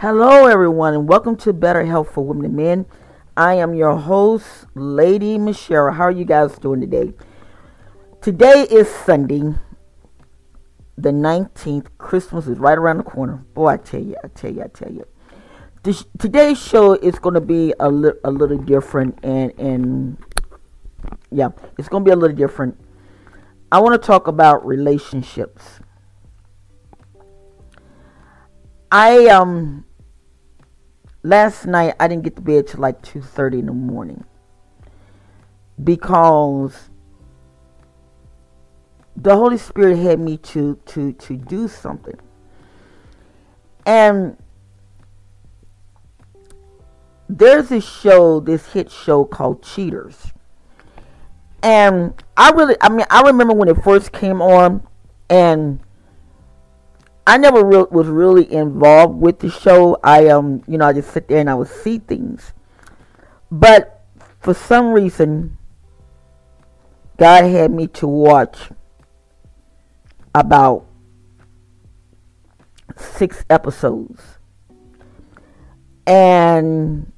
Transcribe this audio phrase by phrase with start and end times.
[0.00, 2.86] Hello, everyone, and welcome to Better Health for Women and Men.
[3.36, 5.90] I am your host, Lady Michelle.
[5.90, 7.14] How are you guys doing today?
[8.22, 9.56] Today is Sunday,
[10.96, 11.88] the 19th.
[11.98, 13.44] Christmas is right around the corner.
[13.54, 15.04] Boy, I tell you, I tell you, I tell you.
[15.82, 20.16] This, today's show is going to be a, li- a little different, and, and
[21.32, 22.78] yeah, it's going to be a little different.
[23.72, 25.80] I want to talk about relationships.
[28.92, 29.84] I um
[31.22, 34.24] last night I didn't get to bed till like two thirty in the morning.
[35.82, 36.90] Because
[39.16, 42.18] the Holy Spirit had me to to to do something,
[43.86, 44.36] and
[47.28, 50.32] there's this show, this hit show called Cheaters,
[51.62, 54.86] and I really, I mean, I remember when it first came on,
[55.30, 55.78] and
[57.28, 59.98] I never re- was really involved with the show.
[60.02, 62.54] I um, you know, I just sit there and I would see things,
[63.50, 64.02] but
[64.40, 65.58] for some reason,
[67.18, 68.70] God had me to watch
[70.34, 70.86] about
[72.96, 74.22] six episodes,
[76.06, 77.12] and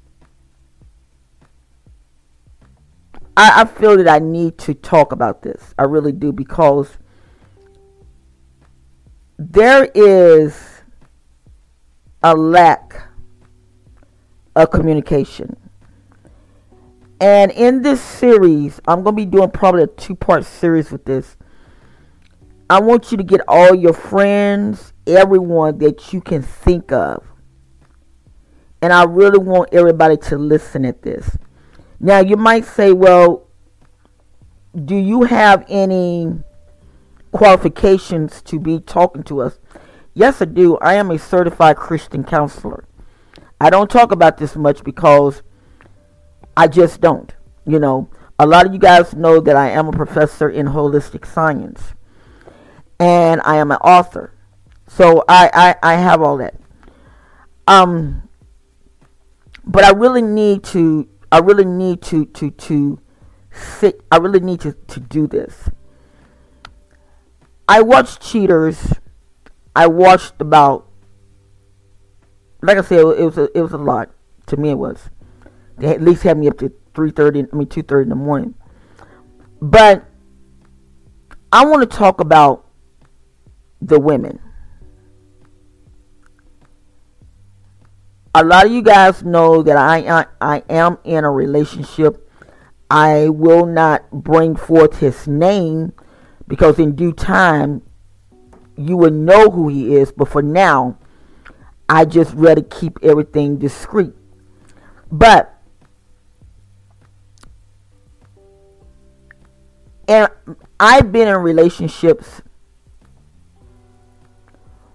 [3.37, 5.73] I, I feel that I need to talk about this.
[5.79, 6.99] I really do because
[9.41, 10.83] there is
[12.23, 13.09] a lack
[14.55, 15.57] of communication.
[17.23, 21.07] And in this series, I'm going to be doing probably a two part series with
[21.07, 21.39] this.
[22.69, 27.27] I want you to get all your friends, everyone that you can think of.
[28.83, 31.39] And I really want everybody to listen at this.
[31.99, 33.49] Now, you might say, well,
[34.85, 36.43] do you have any
[37.33, 39.59] qualifications to be talking to us?
[40.15, 40.77] Yes, I do.
[40.79, 42.85] I am a certified Christian counselor.
[43.61, 45.43] I don't talk about this much because
[46.57, 47.35] I just don't.
[47.67, 51.27] You know, a lot of you guys know that I am a professor in holistic
[51.27, 51.95] science
[52.99, 54.35] and I am an author.
[54.87, 56.55] So I, I, I have all that.
[57.67, 58.29] Um,
[59.65, 62.99] but I really need to I really need to to to
[63.53, 64.01] sit.
[64.11, 65.71] I really need to to do this.
[67.71, 68.95] I watched Cheaters.
[69.77, 70.91] I watched about,
[72.61, 74.11] like I said, it was a, it was a lot.
[74.47, 75.09] To me, it was.
[75.79, 77.45] They at least had me up to three thirty.
[77.53, 78.55] I mean, two thirty in the morning.
[79.63, 80.05] But
[81.53, 82.67] I want to talk about
[83.81, 84.41] the women.
[88.35, 92.31] a lot of you guys know that I, I, I am in a relationship.
[92.91, 95.93] I will not bring forth his name
[96.51, 97.81] because in due time
[98.77, 100.11] you will know who he is.
[100.11, 100.99] But for now,
[101.89, 104.13] I just rather keep everything discreet.
[105.11, 105.57] But
[110.09, 110.29] and
[110.81, 112.43] I've been in relationships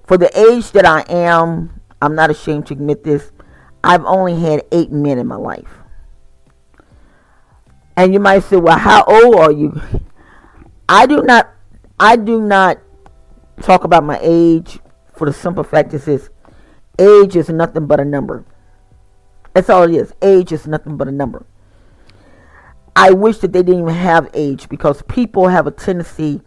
[0.05, 3.31] for the age that I am I'm not ashamed to admit this.
[3.81, 5.69] I've only had eight men in my life.
[7.95, 9.81] And you might say, well, how old are you?
[10.88, 11.50] I do not,
[12.00, 12.79] I do not
[13.62, 14.79] talk about my age
[15.13, 16.29] for the simple fact that this
[17.00, 18.46] age is nothing but a number.
[19.53, 20.13] That's all it is.
[20.22, 21.46] Age is nothing but a number.
[22.96, 26.41] I wish that they didn't even have age because people have a tendency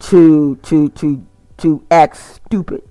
[0.00, 1.26] to to to
[1.58, 2.82] to act stupid.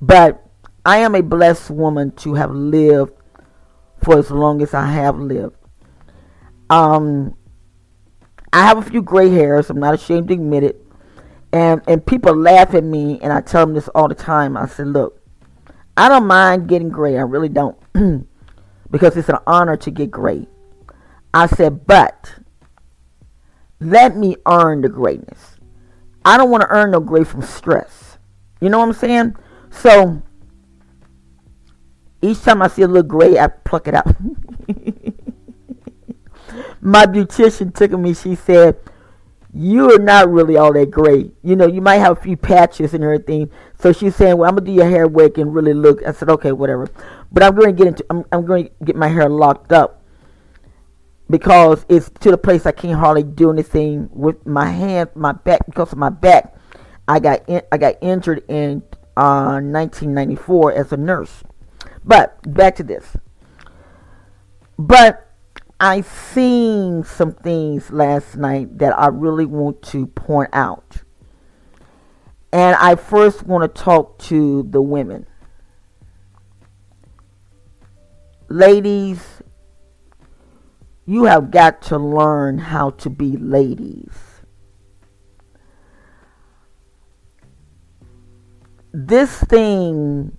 [0.00, 0.44] But
[0.84, 3.12] I am a blessed woman to have lived
[4.02, 5.56] for as long as I have lived.
[6.68, 7.36] Um,
[8.52, 9.70] I have a few gray hairs.
[9.70, 10.84] I'm not ashamed to admit it.
[11.52, 14.56] And and people laugh at me, and I tell them this all the time.
[14.56, 15.20] I said, look,
[15.96, 17.18] I don't mind getting gray.
[17.18, 17.76] I really don't,
[18.90, 20.46] because it's an honor to get gray.
[21.34, 22.34] I said, but
[23.80, 25.56] let me earn the greatness.
[26.24, 28.18] I don't want to earn no gray from stress.
[28.60, 29.36] You know what I'm saying?
[29.70, 30.22] So
[32.22, 34.14] each time I see a little gray, I pluck it out.
[36.80, 38.78] My beautician took me, she said,
[39.52, 41.34] You are not really all that great.
[41.42, 43.50] You know, you might have a few patches and everything.
[43.78, 46.02] So she's saying, Well, I'm gonna do your hair wig and really look.
[46.06, 46.88] I said, Okay, whatever.
[47.32, 50.02] But I'm going to get into I'm, I'm going to get my hair locked up
[51.28, 55.64] because it's to the place I can't hardly do anything with my hand, my back
[55.66, 56.54] because of my back.
[57.06, 58.82] I got in, I got injured in
[59.16, 61.42] uh, 1994 as a nurse.
[62.04, 63.16] But back to this.
[64.78, 65.29] But
[65.80, 70.98] I seen some things last night that I really want to point out.
[72.52, 75.26] And I first want to talk to the women.
[78.50, 79.42] ladies,
[81.06, 84.12] you have got to learn how to be ladies.
[88.92, 90.36] This thing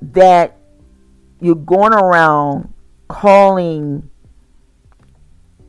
[0.00, 0.58] that
[1.40, 2.72] you're going around
[3.08, 4.10] calling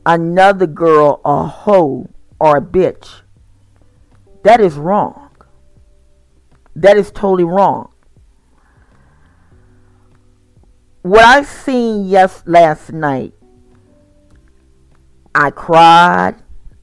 [0.06, 2.08] another girl a hoe
[2.38, 3.22] or a bitch,
[4.44, 5.30] that is wrong.
[6.76, 7.92] That is totally wrong.
[11.02, 13.32] What I seen yes last night,
[15.34, 16.36] I cried,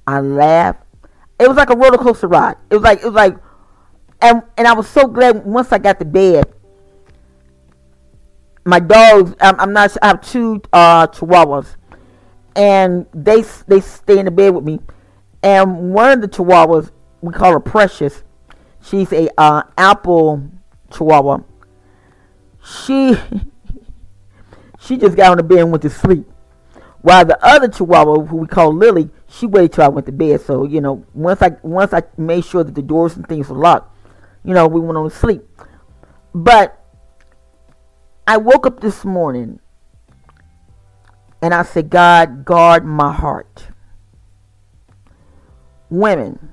[0.05, 0.83] I laughed.
[1.39, 2.55] It was like a roller coaster ride.
[2.69, 3.37] It was like it was like,
[4.21, 6.45] and and I was so glad once I got to bed.
[8.67, 9.95] My dogs, I'm, I'm not.
[10.01, 11.77] I have two uh, chihuahuas,
[12.53, 14.81] and they they stay in the bed with me.
[15.41, 16.91] And one of the chihuahuas,
[17.21, 18.23] we call her Precious.
[18.83, 20.51] She's a uh, apple
[20.91, 21.43] chihuahua.
[22.61, 23.15] She
[24.81, 26.29] she just got on the bed and went to sleep.
[26.99, 30.41] While the other chihuahua, who we call Lily, she waited till I went to bed.
[30.41, 33.55] So you know, once I once I made sure that the doors and things were
[33.55, 33.95] locked,
[34.43, 35.41] you know, we went on to sleep.
[36.35, 36.83] But
[38.29, 39.61] I woke up this morning
[41.41, 43.67] and I said, God, guard my heart.
[45.89, 46.51] Women,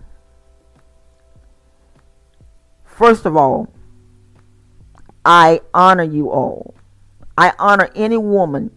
[2.85, 3.75] first of all,
[5.25, 6.77] I honor you all.
[7.37, 8.71] I honor any woman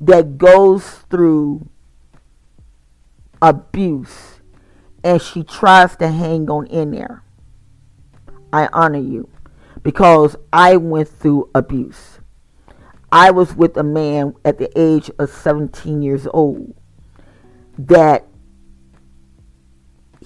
[0.00, 1.68] that goes through
[3.42, 4.40] abuse
[5.04, 7.24] and she tries to hang on in there.
[8.54, 9.28] I honor you
[9.82, 12.20] because I went through abuse.
[13.12, 16.74] I was with a man at the age of 17 years old
[17.78, 18.26] that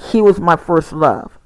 [0.01, 1.37] he was my first love.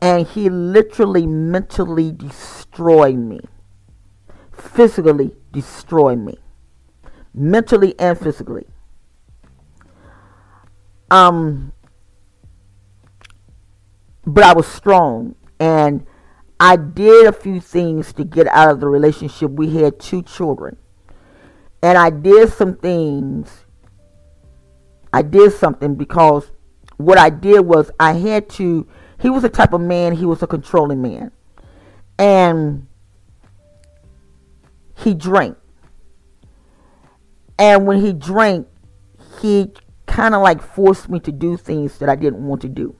[0.00, 3.40] And he literally mentally destroyed me,
[4.50, 6.38] physically destroyed me,
[7.32, 8.66] mentally and physically.
[11.08, 11.72] Um,
[14.26, 16.04] but I was strong and
[16.62, 19.50] I did a few things to get out of the relationship.
[19.50, 20.76] We had two children.
[21.82, 23.64] And I did some things.
[25.12, 26.52] I did something because
[26.98, 28.86] what I did was I had to.
[29.20, 31.32] He was a type of man, he was a controlling man.
[32.16, 32.86] And
[34.94, 35.58] he drank.
[37.58, 38.68] And when he drank,
[39.40, 39.72] he
[40.06, 42.94] kind of like forced me to do things that I didn't want to do.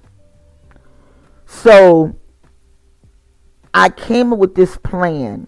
[1.46, 2.16] So
[3.74, 5.46] I came up with this plan,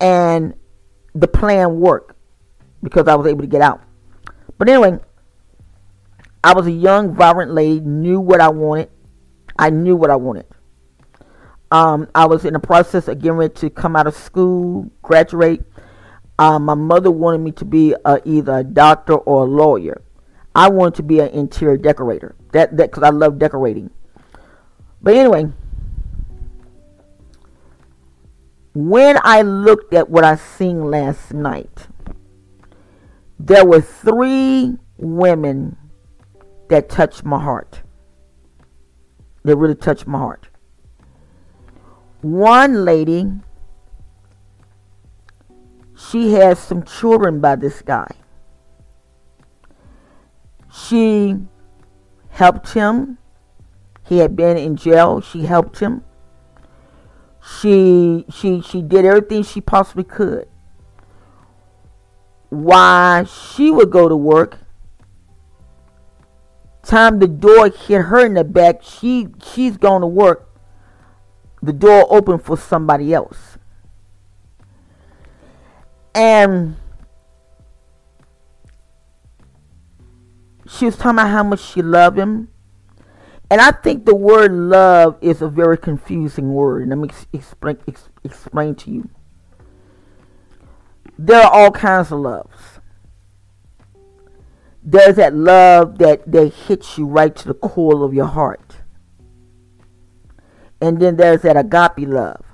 [0.00, 0.54] and
[1.14, 2.14] the plan worked
[2.82, 3.82] because I was able to get out.
[4.58, 4.98] But anyway,
[6.44, 8.90] I was a young, vibrant lady, knew what I wanted.
[9.58, 10.46] I knew what I wanted.
[11.70, 15.62] Um, I was in the process of getting ready to come out of school, graduate.
[16.38, 20.00] Um, my mother wanted me to be a, either a doctor or a lawyer.
[20.54, 22.34] I wanted to be an interior decorator.
[22.52, 23.90] That that because I love decorating.
[25.02, 25.52] But anyway,
[28.78, 31.88] when I looked at what I seen last night,
[33.36, 35.76] there were three women
[36.68, 37.82] that touched my heart.
[39.42, 40.48] That really touched my heart.
[42.20, 43.32] One lady,
[45.96, 48.06] she has some children by this guy.
[50.72, 51.36] She
[52.28, 53.18] helped him.
[54.06, 55.20] He had been in jail.
[55.20, 56.04] She helped him.
[57.48, 60.48] She she she did everything she possibly could.
[62.50, 64.58] Why she would go to work.
[66.82, 70.48] Time the door hit her in the back, she she's going to work.
[71.62, 73.58] The door opened for somebody else.
[76.14, 76.76] And
[80.66, 82.48] she was talking about how much she loved him
[83.50, 86.88] and I think the word love is a very confusing word.
[86.88, 87.78] Let me explain,
[88.22, 89.08] explain to you.
[91.18, 92.80] There are all kinds of loves.
[94.82, 98.76] There's that love that, that hits you right to the core of your heart.
[100.80, 102.44] And then there's that agape love.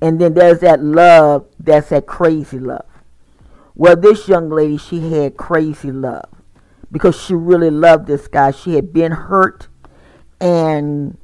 [0.00, 2.86] And then there's that love that's that crazy love.
[3.74, 6.33] Well, this young lady, she had crazy love
[6.90, 8.50] because she really loved this guy.
[8.50, 9.68] She had been hurt
[10.40, 11.18] and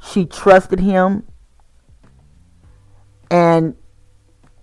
[0.00, 1.26] she trusted him.
[3.30, 3.76] And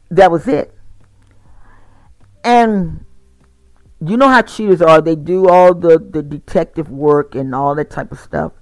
[0.10, 0.74] that was it.
[2.44, 3.06] And
[4.06, 5.02] you know how cheaters are.
[5.02, 8.54] They do all the, the detective work and all that type of stuff.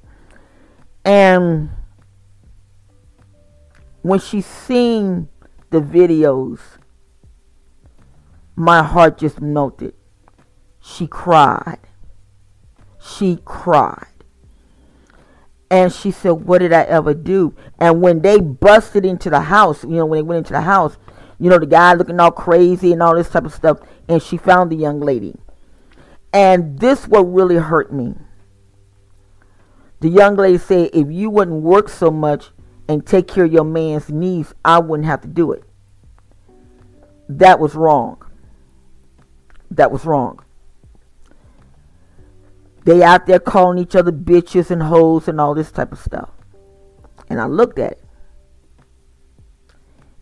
[1.05, 1.69] And
[4.01, 5.29] when she seen
[5.69, 6.59] the videos,
[8.55, 9.93] my heart just melted.
[10.87, 11.79] She cried.
[12.97, 14.07] She cried.
[15.69, 17.53] And she said, What did I ever do?
[17.77, 20.97] And when they busted into the house, you know, when they went into the house,
[21.39, 24.37] you know, the guy looking all crazy and all this type of stuff, and she
[24.37, 25.35] found the young lady.
[26.31, 28.15] And this what really hurt me.
[29.99, 32.51] The young lady said, If you wouldn't work so much
[32.87, 35.63] and take care of your man's needs, I wouldn't have to do it.
[37.27, 38.23] That was wrong.
[39.69, 40.39] That was wrong.
[42.87, 46.29] They out there calling each other bitches and hoes and all this type of stuff.
[47.29, 48.03] And I looked at it.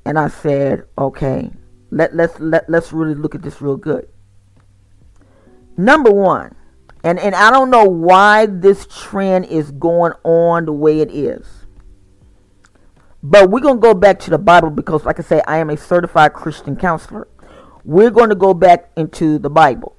[0.04, 1.52] And I said, okay,
[1.92, 4.10] let, let's let, let's really look at this real good.
[5.78, 6.56] Number one,
[7.04, 11.68] and, and I don't know why this trend is going on the way it is.
[13.22, 15.70] But we're going to go back to the Bible because, like I say, I am
[15.70, 17.28] a certified Christian counselor.
[17.84, 19.95] We're going to go back into the Bible.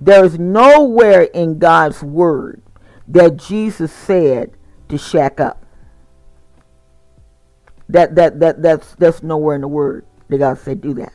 [0.00, 2.62] There is nowhere in God's word
[3.08, 4.52] that Jesus said
[4.88, 5.64] to shack up.
[7.88, 11.12] That that that that's that's nowhere in the word that God said do that.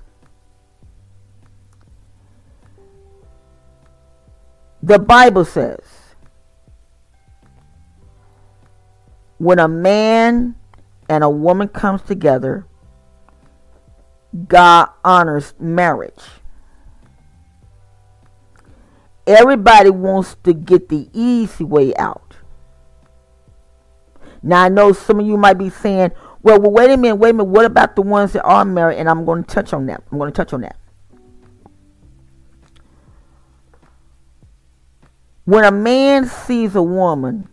[4.84, 6.02] The Bible says
[9.38, 10.56] when a man
[11.10, 12.66] and a woman comes together,
[14.48, 16.24] God honors marriage.
[19.28, 22.36] Everybody wants to get the easy way out.
[24.44, 26.12] Now I know some of you might be saying,
[26.42, 27.50] well, well, wait a minute, wait a minute.
[27.50, 28.98] What about the ones that are married?
[28.98, 30.04] And I'm going to touch on that.
[30.12, 30.76] I'm going to touch on that.
[35.46, 37.48] When a man sees a woman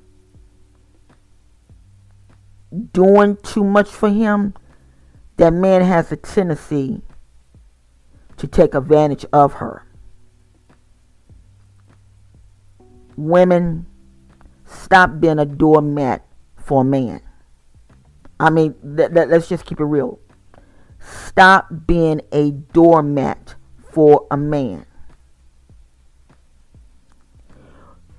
[2.92, 4.54] doing too much for him,
[5.37, 7.02] that man has a tendency
[8.37, 9.88] to take advantage of her.
[13.18, 13.87] Women
[14.64, 16.25] stop being a doormat
[16.56, 17.20] for a man.
[18.38, 20.20] I mean, th- th- let's just keep it real.
[21.00, 23.56] Stop being a doormat
[23.90, 24.87] for a man.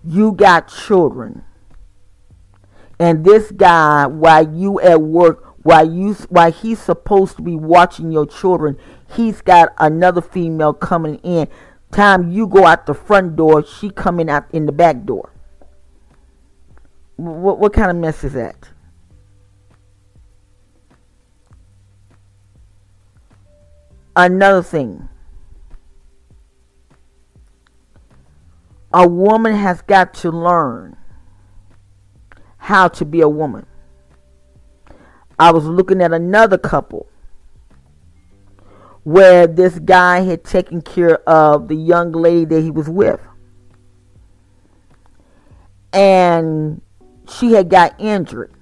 [0.03, 1.44] You got children.
[3.00, 8.12] And this guy, while you at work, while you while he's supposed to be watching
[8.12, 8.77] your children,
[9.15, 11.48] he's got another female coming in
[11.91, 15.31] time you go out the front door, she coming out in the back door.
[17.15, 18.69] What, what kind of mess is that?
[24.15, 25.10] Another thing.
[28.93, 30.98] A woman has got to learn
[32.58, 33.65] how to be a woman.
[35.38, 37.09] I was looking at another couple
[39.03, 43.22] where this guy had taken care of the young lady that he was with.
[45.91, 46.82] And
[47.27, 48.53] she had got injured.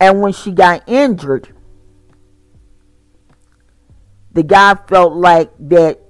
[0.00, 1.54] And when she got injured,
[4.32, 6.00] the guy felt like that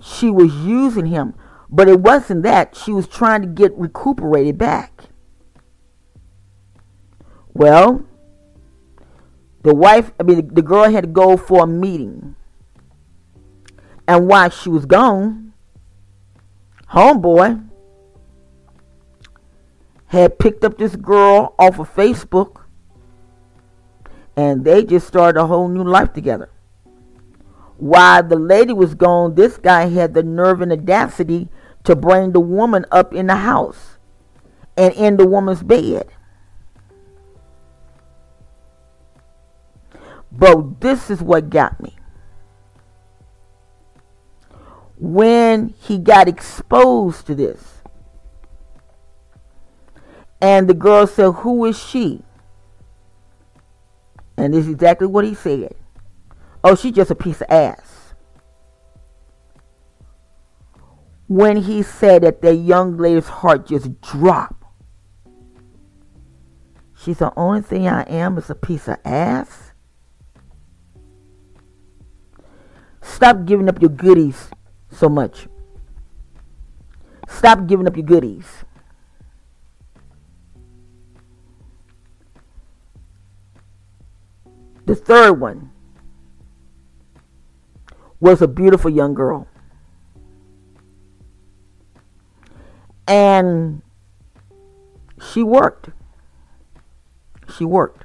[0.00, 1.34] she was using him.
[1.68, 2.76] But it wasn't that.
[2.76, 5.04] She was trying to get recuperated back.
[7.52, 8.04] Well,
[9.64, 12.36] the wife, I mean, the girl had to go for a meeting.
[14.06, 15.54] And while she was gone,
[16.90, 17.66] homeboy
[20.08, 22.64] had picked up this girl off of Facebook
[24.36, 26.50] and they just started a whole new life together.
[27.78, 31.48] While the lady was gone, this guy had the nerve and audacity
[31.84, 33.96] to bring the woman up in the house
[34.76, 36.08] and in the woman's bed.
[40.36, 41.94] But this is what got me.
[44.96, 47.82] When he got exposed to this,
[50.40, 52.22] and the girl said, Who is she?
[54.36, 55.74] And this is exactly what he said.
[56.62, 58.14] Oh, she's just a piece of ass.
[61.28, 64.64] When he said that, the young lady's heart just dropped.
[66.96, 69.63] She's the only thing I am is a piece of ass.
[73.04, 74.48] Stop giving up your goodies
[74.90, 75.46] so much.
[77.28, 78.64] Stop giving up your goodies.
[84.86, 85.70] The third one
[88.20, 89.46] was a beautiful young girl.
[93.06, 93.82] And
[95.20, 95.90] she worked.
[97.54, 98.03] She worked.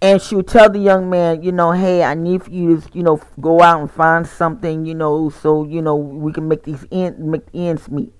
[0.00, 3.02] And she would tell the young man, you know, hey, I need you to, you
[3.02, 6.86] know, go out and find something, you know, so you know we can make these
[6.92, 8.12] end, make ends meet.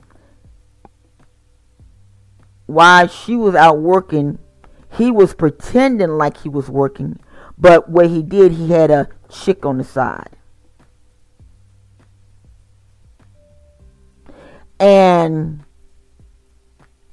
[2.67, 4.39] While she was out working,
[4.93, 7.19] he was pretending like he was working,
[7.57, 10.37] but what he did, he had a chick on the side.
[14.81, 15.65] And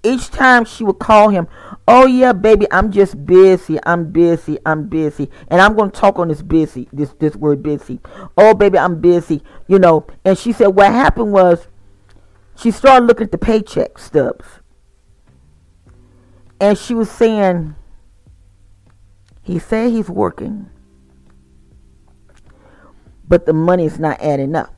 [0.04, 1.48] each time she would call him,
[1.88, 3.78] Oh yeah, baby, I'm just busy.
[3.86, 4.58] I'm busy.
[4.66, 5.30] I'm busy.
[5.50, 8.00] And I'm to talk on this busy, this this word busy.
[8.38, 9.44] Oh baby, I'm busy.
[9.68, 11.68] You know, and she said what happened was
[12.56, 14.46] she started looking at the paycheck stubs.
[16.60, 17.76] And she was saying
[19.44, 20.70] he said he's working,
[23.28, 24.74] but the money's not adding up.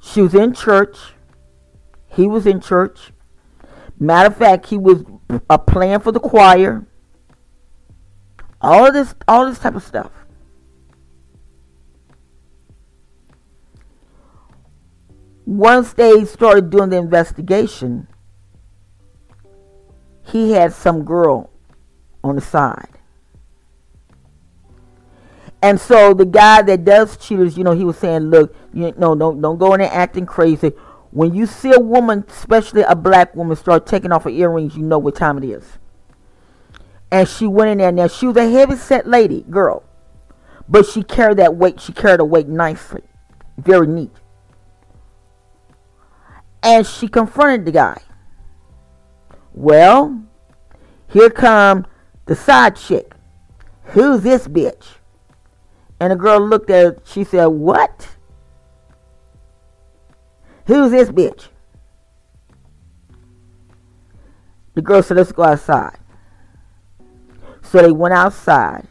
[0.00, 0.96] She was in church.
[2.18, 3.12] He was in church.
[3.96, 5.04] Matter of fact, he was
[5.48, 6.84] a plan for the choir.
[8.60, 10.10] All of this, all this type of stuff.
[15.46, 18.08] Once they started doing the investigation,
[20.26, 21.50] he had some girl
[22.24, 22.98] on the side.
[25.62, 29.14] And so the guy that does cheaters, you know, he was saying, look, you know,
[29.14, 30.72] don't don't go in there acting crazy.
[31.10, 34.82] When you see a woman, especially a black woman, start taking off her earrings, you
[34.82, 35.78] know what time it is.
[37.10, 37.92] And she went in there.
[37.92, 39.82] Now she was a heavy set lady, girl,
[40.68, 41.80] but she carried that weight.
[41.80, 43.02] She carried her weight nicely,
[43.56, 44.12] very neat.
[46.62, 48.02] And she confronted the guy.
[49.54, 50.22] Well,
[51.08, 51.86] here come
[52.26, 53.14] the side chick.
[53.84, 54.96] Who's this bitch?
[55.98, 57.02] And the girl looked at her.
[57.04, 58.17] She said, What?
[60.68, 61.48] Who's this bitch?
[64.74, 65.98] The girl said, Let's go outside.
[67.62, 68.86] So they went outside.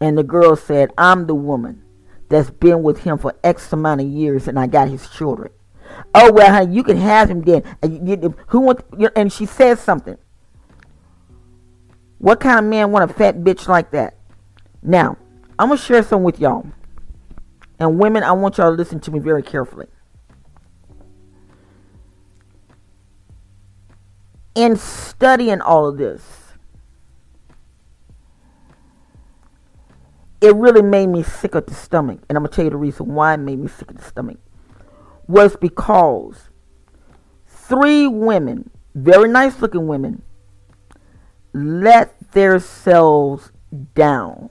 [0.00, 1.82] And the girl said, I'm the woman
[2.30, 5.50] that's been with him for X amount of years and I got his children.
[6.14, 7.62] Oh, well, honey, you can have him then.
[8.48, 8.80] Who want,
[9.16, 10.16] and she said something.
[12.18, 14.16] What kind of man want a fat bitch like that?
[14.82, 15.18] Now,
[15.58, 16.66] I'm going to share some with y'all.
[17.78, 19.86] And women, I want y'all to listen to me very carefully.
[24.54, 26.22] In studying all of this,
[30.40, 32.20] it really made me sick at the stomach.
[32.28, 34.04] And I'm going to tell you the reason why it made me sick at the
[34.04, 34.38] stomach.
[35.28, 36.48] Was because
[37.46, 40.22] three women, very nice looking women,
[41.52, 43.52] let themselves
[43.94, 44.50] down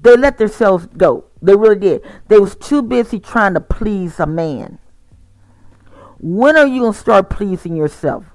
[0.00, 1.24] they let themselves go.
[1.42, 2.02] They really did.
[2.28, 4.78] They was too busy trying to please a man.
[6.18, 8.26] When are you going to start pleasing yourself?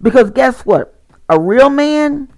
[0.00, 1.00] Because guess what?
[1.28, 2.32] A real man,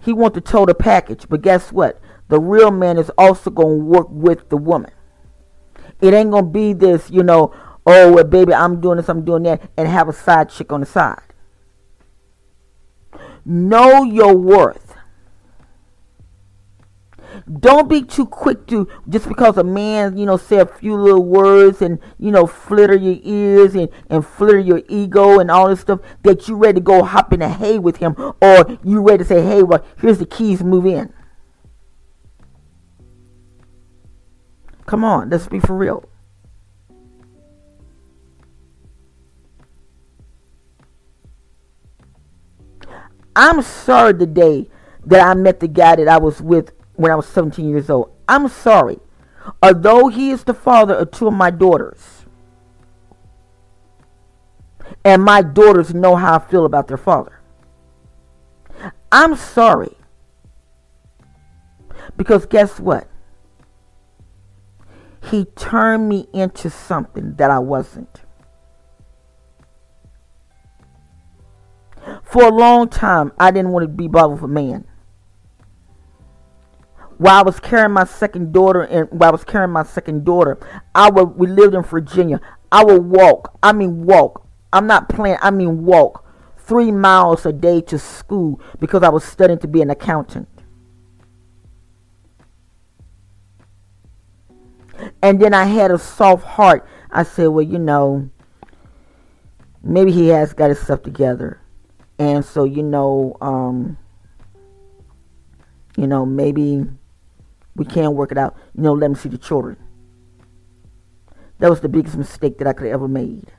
[0.00, 1.28] he want the total package.
[1.28, 2.00] But guess what?
[2.28, 4.90] The real man is also going to work with the woman.
[6.00, 7.54] It ain't going to be this, you know,
[7.86, 10.80] oh, well, baby, I'm doing this, I'm doing that, and have a side chick on
[10.80, 11.20] the side.
[13.44, 14.87] Know your worth.
[17.48, 21.24] Don't be too quick to just because a man, you know, say a few little
[21.24, 25.80] words and you know flitter your ears and and flitter your ego and all this
[25.80, 29.18] stuff that you ready to go hop in the hay with him or you ready
[29.18, 31.12] to say, hey, well, here's the keys, move in.
[34.84, 36.04] Come on, let's be for real.
[43.34, 44.68] I'm sorry the day
[45.06, 48.10] that I met the guy that I was with when I was 17 years old.
[48.28, 48.98] I'm sorry.
[49.62, 52.26] Although he is the father of two of my daughters,
[55.04, 57.40] and my daughters know how I feel about their father,
[59.12, 59.96] I'm sorry.
[62.16, 63.08] Because guess what?
[65.30, 68.22] He turned me into something that I wasn't.
[72.24, 74.84] For a long time, I didn't want to be bothered with a man
[77.18, 80.58] while I was carrying my second daughter and while I was carrying my second daughter,
[80.94, 82.40] I would we lived in Virginia.
[82.72, 83.58] I would walk.
[83.62, 84.46] I mean walk.
[84.72, 85.38] I'm not playing.
[85.42, 86.24] I mean walk
[86.56, 90.48] three miles a day to school because I was studying to be an accountant.
[95.22, 96.86] And then I had a soft heart.
[97.10, 98.28] I said, well, you know,
[99.82, 101.60] maybe he has got his stuff together.
[102.18, 103.96] And so, you know, um,
[105.96, 106.84] you know, maybe
[107.78, 108.56] we can't work it out.
[108.74, 109.76] You know, let me see the children.
[111.60, 113.50] That was the biggest mistake that I could ever made.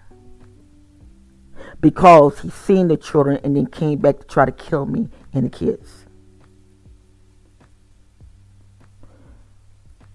[1.81, 5.45] because he seen the children and then came back to try to kill me and
[5.45, 6.05] the kids.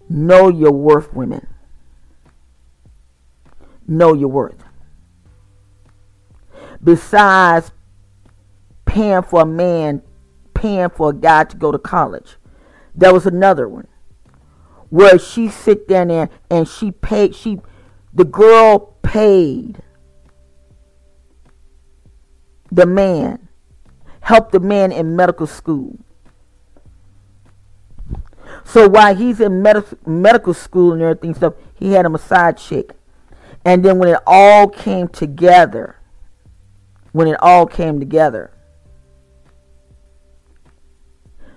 [0.09, 1.47] Know your worth, women.
[3.87, 4.63] Know your worth.
[6.83, 7.73] Besides
[8.85, 10.03] paying for a man,
[10.53, 12.37] paying for a guy to go to college,
[12.95, 13.89] there was another one
[14.95, 17.35] where she sit down there and she paid.
[17.35, 17.59] She,
[18.13, 19.83] the girl paid
[22.71, 23.49] the man,
[24.21, 25.99] helped the man in medical school.
[28.63, 32.93] So while he's in med- medical school and everything stuff, he had a side chick.
[33.65, 35.97] And then when it all came together,
[37.11, 38.53] when it all came together,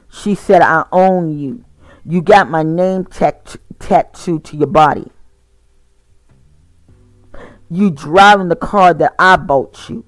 [0.09, 1.65] she said, I own you.
[2.09, 5.11] You got my name tat- tattooed to your body.
[7.69, 10.05] You driving the car that I bought you.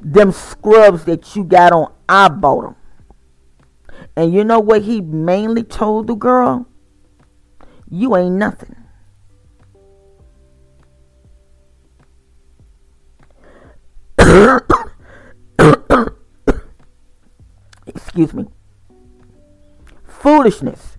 [0.00, 2.74] Them scrubs that you got on, I bought them.
[4.16, 6.66] And you know what he mainly told the girl?
[7.88, 8.74] You ain't nothing.
[17.86, 18.48] Excuse me.
[20.20, 20.96] Foolishness.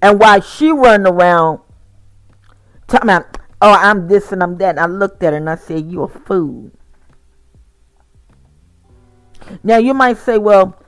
[0.00, 1.60] And while she running around
[2.86, 5.56] talking about, oh, I'm this and I'm that, and I looked at her and I
[5.56, 6.70] said, "You're a fool.
[9.62, 10.80] Now you might say, well,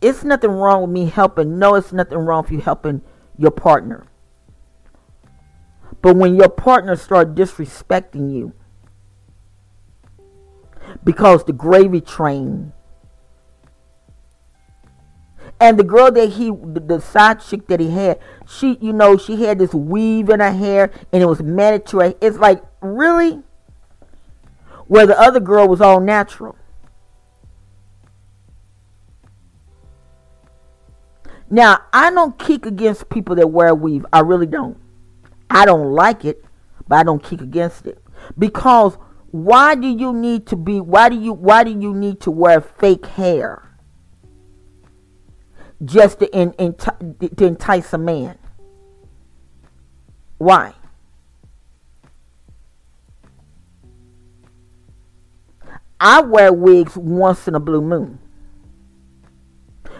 [0.00, 1.58] it's nothing wrong with me helping.
[1.58, 3.02] No, it's nothing wrong with you helping
[3.38, 4.06] your partner.
[6.02, 8.52] But when your partner start disrespecting you
[11.04, 12.72] because the gravy train
[15.60, 19.44] and the girl that he the, side chick that he had she you know she
[19.44, 23.42] had this weave in her hair and it was manicured it's like really
[24.86, 26.56] where the other girl was all natural
[31.52, 34.06] Now, I don't kick against people that wear weave.
[34.10, 34.78] I really don't.
[35.50, 36.42] I don't like it,
[36.88, 38.02] but I don't kick against it.
[38.38, 38.96] Because
[39.32, 42.60] why do you need to be why do you why do you need to wear
[42.60, 43.70] fake hair?
[45.82, 48.38] Just to, in, in, to entice a man.
[50.38, 50.74] Why?
[55.98, 58.18] I wear wigs once in a blue moon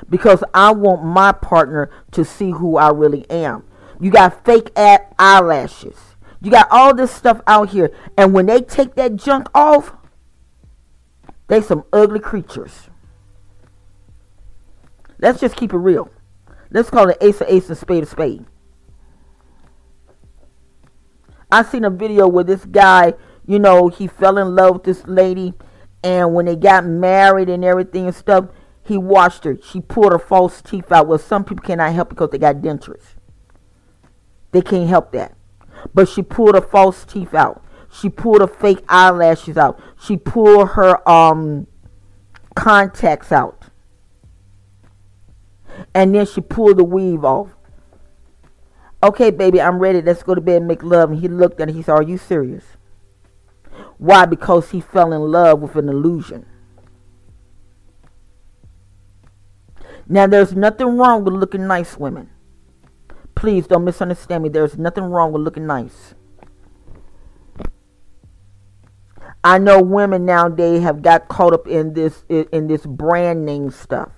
[0.09, 3.65] because I want my partner to see who I really am.
[3.99, 6.12] You got fake eyelashes.
[6.43, 7.95] You got all this stuff out here.
[8.19, 9.93] And when they take that junk off,
[11.47, 12.89] they some ugly creatures.
[15.21, 16.11] Let's just keep it real.
[16.71, 18.45] Let's call it ace of ace and spade of spade.
[21.51, 23.15] I seen a video where this guy,
[23.47, 25.53] you know, he fell in love with this lady,
[26.03, 28.47] and when they got married and everything and stuff,
[28.83, 29.59] he watched her.
[29.63, 31.07] She pulled her false teeth out.
[31.07, 33.15] Well, some people cannot help because they got dentures.
[34.51, 35.37] They can't help that.
[35.95, 37.65] But she pulled her false teeth out.
[37.91, 39.81] She pulled her fake eyelashes out.
[40.01, 41.67] She pulled her um
[42.55, 43.65] contacts out.
[45.95, 47.51] And then she pulled the weave off.
[49.03, 50.01] Okay, baby, I'm ready.
[50.01, 51.11] Let's go to bed and make love.
[51.11, 51.75] And he looked at her.
[51.75, 52.65] He said, Are you serious?
[53.99, 54.27] Why?
[54.27, 56.47] Because he fell in love with an illusion.
[60.09, 62.31] Now, there's nothing wrong with looking nice, women.
[63.35, 64.49] Please don't misunderstand me.
[64.49, 66.15] There's nothing wrong with looking nice.
[69.45, 74.11] I know women nowadays have got caught up in this in this brand name stuff.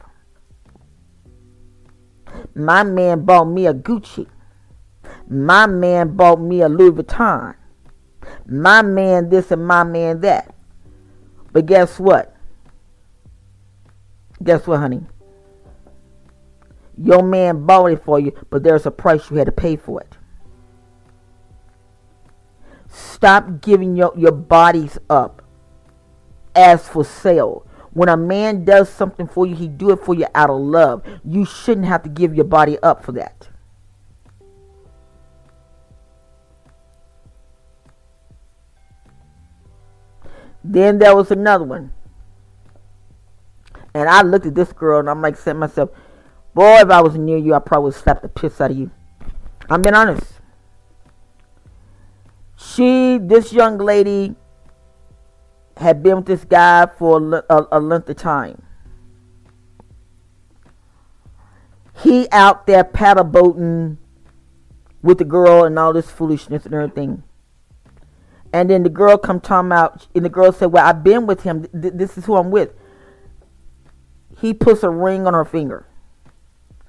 [2.54, 4.26] My man bought me a Gucci.
[5.28, 7.54] My man bought me a Louis Vuitton.
[8.46, 10.54] My man this and my man that.
[11.52, 12.34] But guess what?
[14.42, 15.06] Guess what, honey?
[16.96, 20.00] Your man bought it for you, but there's a price you had to pay for
[20.00, 20.16] it.
[22.88, 25.42] Stop giving your, your bodies up
[26.54, 27.66] as for sale.
[27.92, 31.02] When a man does something for you, he do it for you out of love.
[31.24, 33.48] You shouldn't have to give your body up for that.
[40.62, 41.92] Then there was another one.
[43.92, 45.90] And I looked at this girl and I'm like saying myself,
[46.54, 48.90] Boy, if I was near you, I probably would slap the piss out of you.
[49.68, 50.40] I'm being honest.
[52.56, 54.36] She, this young lady,
[55.76, 58.62] had been with this guy for a, a length of time.
[62.02, 63.98] He out there paddle boating,
[65.02, 67.22] with the girl and all this foolishness and everything.
[68.52, 71.42] And then the girl come talking out, and the girl said, "Well, I've been with
[71.42, 71.64] him.
[71.64, 72.72] Th- this is who I'm with."
[74.38, 75.86] He puts a ring on her finger.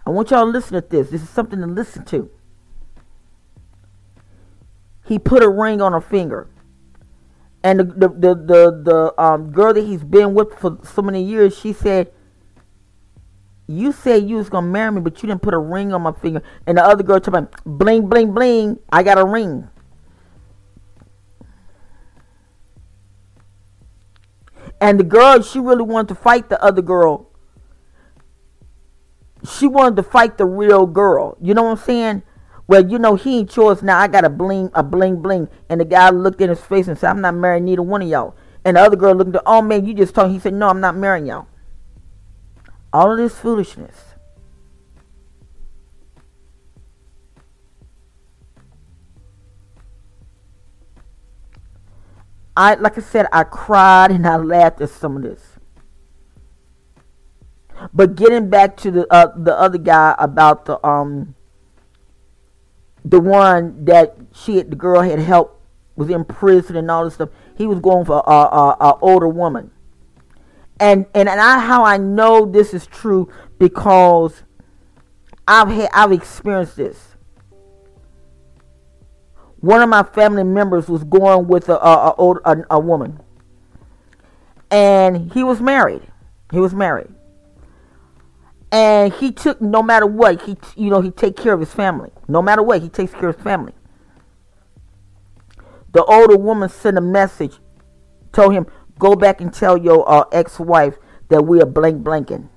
[0.05, 1.09] I want y'all to listen to this.
[1.09, 2.29] This is something to listen to.
[5.05, 6.47] He put a ring on her finger,
[7.63, 11.23] and the the the the, the um, girl that he's been with for so many
[11.23, 12.11] years, she said,
[13.67, 16.11] "You said you was gonna marry me, but you didn't put a ring on my
[16.11, 19.69] finger." And the other girl told me, "Bling bling bling, I got a ring."
[24.81, 27.31] And the girl, she really wanted to fight the other girl.
[29.45, 31.37] She wanted to fight the real girl.
[31.41, 32.23] You know what I'm saying?
[32.67, 33.99] Well, you know, he ain't yours now.
[33.99, 35.49] I got a bling, a bling, bling.
[35.69, 38.07] And the guy looked in his face and said, I'm not marrying neither one of
[38.07, 38.35] y'all.
[38.63, 40.31] And the other girl looked at, oh man, you just told.
[40.31, 41.47] He said, no, I'm not marrying y'all.
[42.91, 44.15] All of this foolishness.
[52.57, 55.54] I like I said, I cried and I laughed at some of this.
[57.93, 61.35] But getting back to the uh, the other guy about the um
[63.03, 65.61] the one that she the girl had helped
[65.95, 67.29] was in prison and all this stuff.
[67.57, 69.71] He was going for a, a, a older woman,
[70.79, 74.43] and and and I how I know this is true because
[75.47, 77.15] I've had I've experienced this
[79.65, 83.19] one of my family members was going with a a, a, a, a woman,
[84.69, 86.03] and he was married.
[86.51, 87.07] He was married,
[88.75, 92.09] and he took no matter what he you know he take care of his family.
[92.27, 93.71] No matter what he takes care of his family.
[95.93, 97.53] The older woman sent a message,
[98.33, 98.67] told him
[98.99, 100.95] go back and tell your uh, ex-wife
[101.29, 102.49] that we are blank blanking.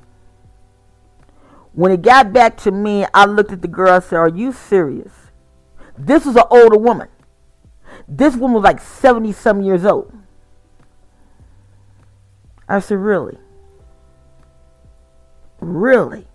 [1.72, 3.92] When it got back to me, I looked at the girl.
[3.92, 5.12] I said, "Are you serious?"
[5.96, 7.07] This was an older woman.
[8.09, 10.12] This woman was like 70 some years old.
[12.68, 13.38] I said, Really?
[15.60, 16.26] Really?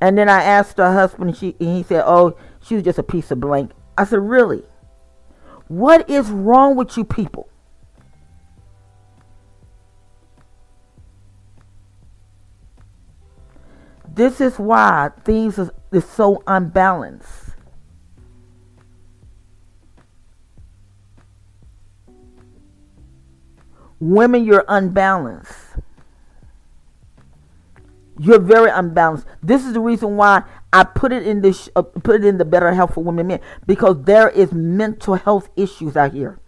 [0.00, 2.98] And then I asked her husband, and, she, and he said, Oh, she was just
[2.98, 3.70] a piece of blank.
[3.96, 4.62] I said, Really?
[5.68, 7.48] What is wrong with you people?
[14.16, 17.50] This is why things is, is so unbalanced.
[23.98, 25.52] Women, you're unbalanced.
[28.18, 29.26] You're very unbalanced.
[29.42, 32.44] This is the reason why I put it in this, uh, put it in the
[32.44, 36.38] better health for women men because there is mental health issues out here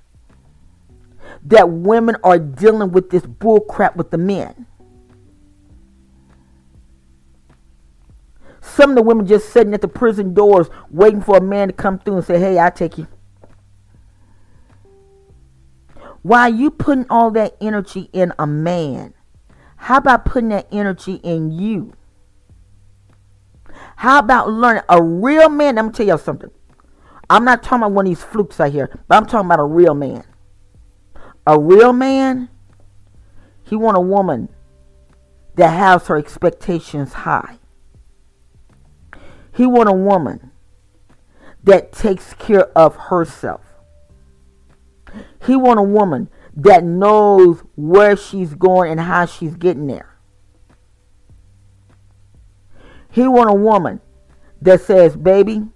[1.45, 4.67] that women are dealing with this bull crap with the men.
[8.61, 11.75] Some of the women just sitting at the prison doors waiting for a man to
[11.75, 13.09] come through and say, Hey, i take you.
[16.23, 19.15] Why are you putting all that energy in a man?
[19.79, 21.95] How about putting that energy in you?
[23.97, 25.79] How about learning a real man?
[25.79, 26.51] I'm gonna tell y'all something.
[27.31, 29.65] I'm not talking about one of these flukes out here, but I'm talking about a
[29.65, 30.25] real man.
[31.47, 32.49] A real man,
[33.63, 34.49] he want a woman
[35.55, 37.59] that has her expectations high.
[39.55, 40.51] He want a woman
[41.65, 43.63] that takes care of herself.
[45.45, 50.17] He want a woman that knows where she's going and how she's getting there.
[53.09, 54.01] He want a woman
[54.61, 55.69] that says, "Baby,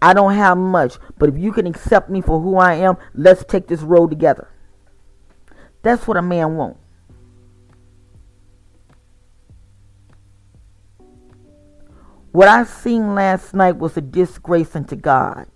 [0.00, 3.44] I don't have much, but if you can accept me for who I am, let's
[3.44, 4.48] take this road together."
[5.82, 6.78] That's what a man wants.
[12.30, 15.46] What I seen last night was a disgrace unto God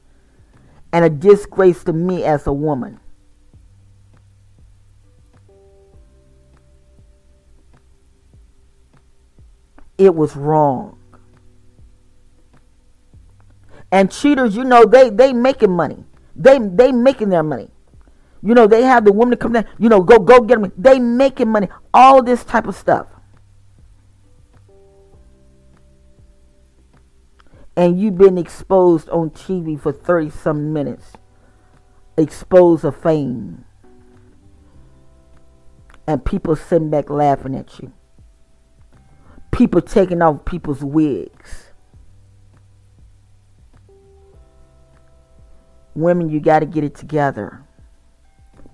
[0.93, 2.99] and a disgrace to me as a woman.
[10.05, 10.99] It was wrong.
[13.91, 16.05] And cheaters, you know, they they making money.
[16.35, 17.71] They they making their money.
[18.43, 20.73] You know, they have the woman come down, you know, go go get them.
[20.77, 21.69] They making money.
[21.95, 23.07] All this type of stuff.
[27.77, 31.13] and you've been exposed on TV for 30 some minutes,
[32.17, 33.65] exposed of fame,
[36.07, 37.93] and people sitting back laughing at you,
[39.53, 41.69] people taking off people's wigs.
[45.95, 47.65] Women, you got to get it together.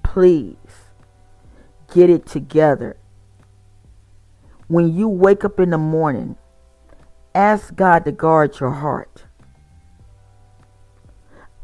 [0.03, 0.57] Please
[1.93, 2.97] get it together.
[4.69, 6.37] When you wake up in the morning,
[7.39, 9.23] Ask God to guard your heart.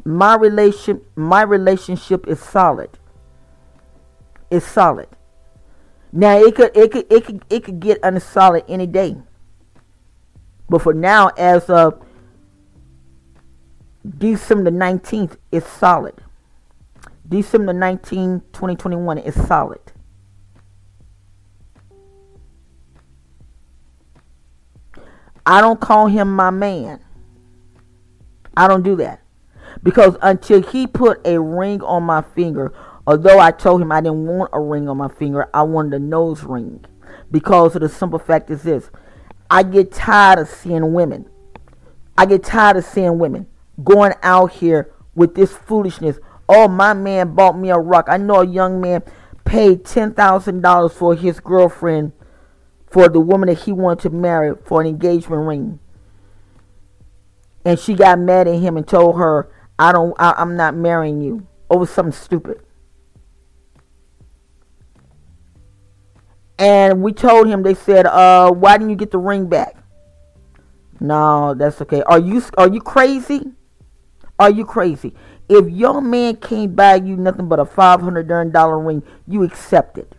[0.05, 2.99] My relation my relationship is solid.
[4.51, 5.09] It's solid.
[6.17, 9.17] Now it could it could it could it could get unsolid any day.
[10.71, 12.01] But for now, as of
[14.17, 16.15] December 19th, it's solid.
[17.29, 19.81] December 19, 2021 is solid.
[25.45, 27.01] I don't call him my man.
[28.57, 29.21] I don't do that.
[29.83, 32.73] Because until he put a ring on my finger,
[33.07, 35.99] although I told him I didn't want a ring on my finger, I wanted a
[35.99, 36.85] nose ring.
[37.31, 38.91] Because of the simple fact is this
[39.51, 41.29] I get tired of seeing women.
[42.17, 43.47] I get tired of seeing women
[43.83, 46.19] going out here with this foolishness.
[46.49, 48.07] Oh, my man bought me a rock.
[48.09, 49.03] I know a young man
[49.45, 52.13] paid $10,000 for his girlfriend
[52.87, 55.81] for the woman that he wanted to marry for an engagement ring.
[57.65, 61.21] And she got mad at him and told her, I don't I, I'm not marrying
[61.21, 62.61] you over something stupid.
[66.59, 69.77] And we told him, they said, uh, why didn't you get the ring back?
[71.01, 72.03] No, that's okay.
[72.03, 73.53] Are you are you crazy?
[74.39, 75.15] Are you crazy?
[75.49, 79.99] If your man can't buy you nothing but a five hundred dollar ring, you accept
[79.99, 80.15] it.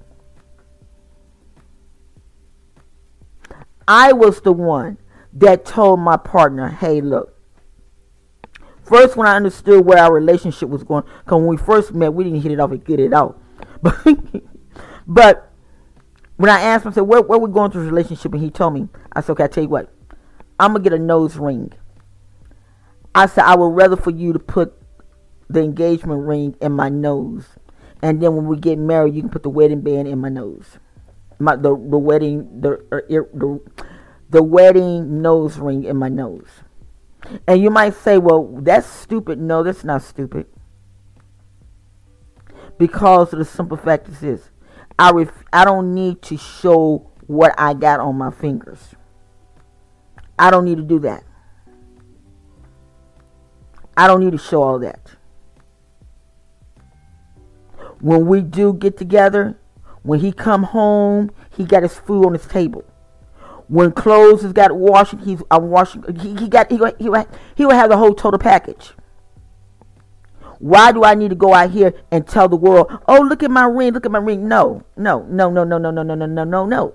[3.87, 4.97] I was the one
[5.33, 7.31] that told my partner, hey, look.
[8.83, 12.23] First, when I understood where our relationship was going, because when we first met, we
[12.23, 13.41] didn't hit it off and get it out.
[13.81, 14.17] But,
[15.07, 15.44] but
[16.37, 18.33] when I asked him, I said, where, where we going through this relationship?
[18.33, 19.93] And he told me, I said, okay, I tell you what,
[20.59, 21.73] I'm going to get a nose ring.
[23.13, 24.73] I said, I would rather for you to put
[25.49, 27.47] the engagement ring in my nose.
[28.01, 30.77] And then when we get married, you can put the wedding band in my nose
[31.39, 33.59] my the the wedding the uh, the
[34.29, 36.47] the wedding nose ring in my nose.
[37.47, 40.45] And you might say, "Well, that's stupid." No, that's not stupid.
[42.77, 44.49] Because of the simple fact is this:
[44.97, 48.95] I ref- I don't need to show what I got on my fingers.
[50.37, 51.23] I don't need to do that.
[53.97, 54.99] I don't need to show all that.
[58.01, 59.57] When we do get together,
[60.03, 62.83] when he come home, he got his food on his table.
[63.67, 66.03] When clothes has got washing, he's uh, I'm washing.
[66.19, 67.09] He, he got he he
[67.55, 68.93] he will have the whole total package.
[70.59, 73.51] Why do I need to go out here and tell the world, "Oh, look at
[73.51, 74.47] my ring, look at my ring"?
[74.47, 76.93] No, no, no, no, no, no, no, no, no, no, no, no.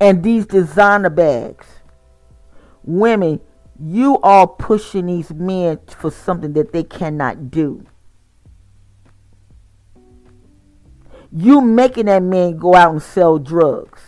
[0.00, 1.66] And these designer bags,
[2.82, 3.40] women,
[3.78, 7.86] you are pushing these men for something that they cannot do.
[11.32, 14.00] You making that man go out and sell drugs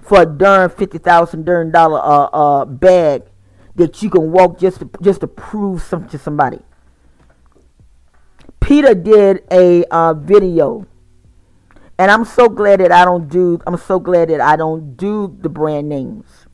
[0.00, 3.22] for a darn fifty thousand darn dollar uh, uh, bag
[3.78, 6.60] that you can walk just to, just to prove something to somebody.
[8.60, 10.86] Peter did a uh, video,
[11.98, 13.58] and I'm so glad that I don't do.
[13.66, 16.46] I'm so glad that I don't do the brand names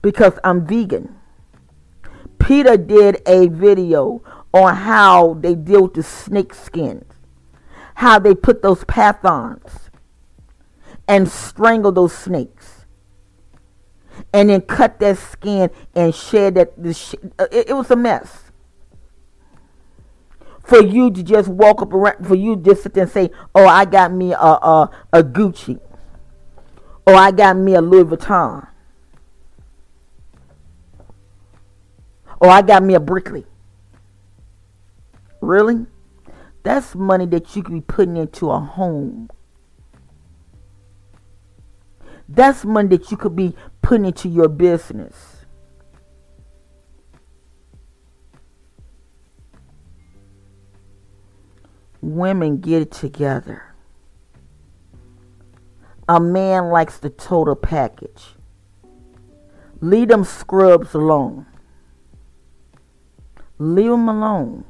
[0.00, 1.16] because I'm vegan.
[2.38, 4.22] Peter did a video
[4.54, 7.04] on how they deal with the snake skins
[8.02, 9.90] how they put those pythons
[11.06, 12.61] and strangle those snakes
[14.32, 16.72] and then cut that skin and shed that
[17.38, 18.50] uh, it, it was a mess.
[20.64, 23.66] For you to just walk up around for you just sit there and say oh
[23.66, 25.80] i got me a, a, a gucci.
[27.06, 28.68] Or i got me a louis vuitton.
[32.40, 33.44] Or i got me a brickley.
[35.40, 35.86] Really?
[36.62, 39.28] That's money that you could be putting into a home.
[42.34, 45.44] That's money that you could be putting into your business.
[52.00, 53.74] Women get it together.
[56.08, 58.34] A man likes the total package.
[59.80, 61.44] Leave them scrubs alone.
[63.58, 64.64] Leave them alone.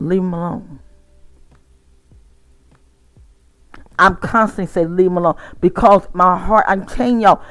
[0.00, 0.80] leave them alone.
[4.00, 7.42] I'm constantly saying leave him alone because my heart, I'm telling y'all,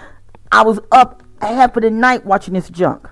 [0.52, 3.08] I was up half of the night watching this junk.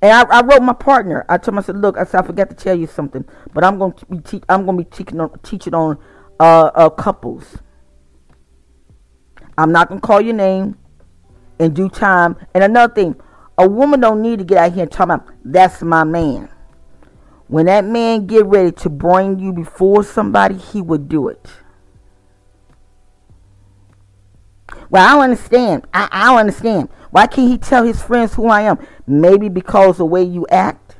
[0.00, 1.26] And I, I wrote my partner.
[1.28, 3.64] I told him, I said, look, I said, I forgot to tell you something, but
[3.64, 5.98] I'm going to be te- I'm going to be teaching on, teaching on
[6.38, 7.58] uh, uh, couples.
[9.58, 10.78] I'm not going to call your name
[11.58, 12.36] in due time.
[12.54, 13.16] And another thing,
[13.58, 16.48] a woman don't need to get out here and talk about, that's my man.
[17.48, 21.46] When that man get ready to bring you before somebody, he would do it.
[24.90, 25.86] Well, I don't understand.
[25.92, 26.90] I, I don't understand.
[27.10, 28.78] Why can't he tell his friends who I am?
[29.06, 30.96] Maybe because the way you act.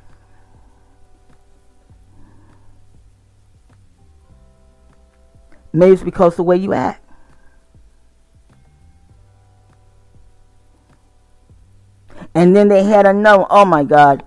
[5.73, 7.05] Maybe it's because the way you act.
[12.35, 13.45] And then they had another.
[13.51, 14.25] Oh my God.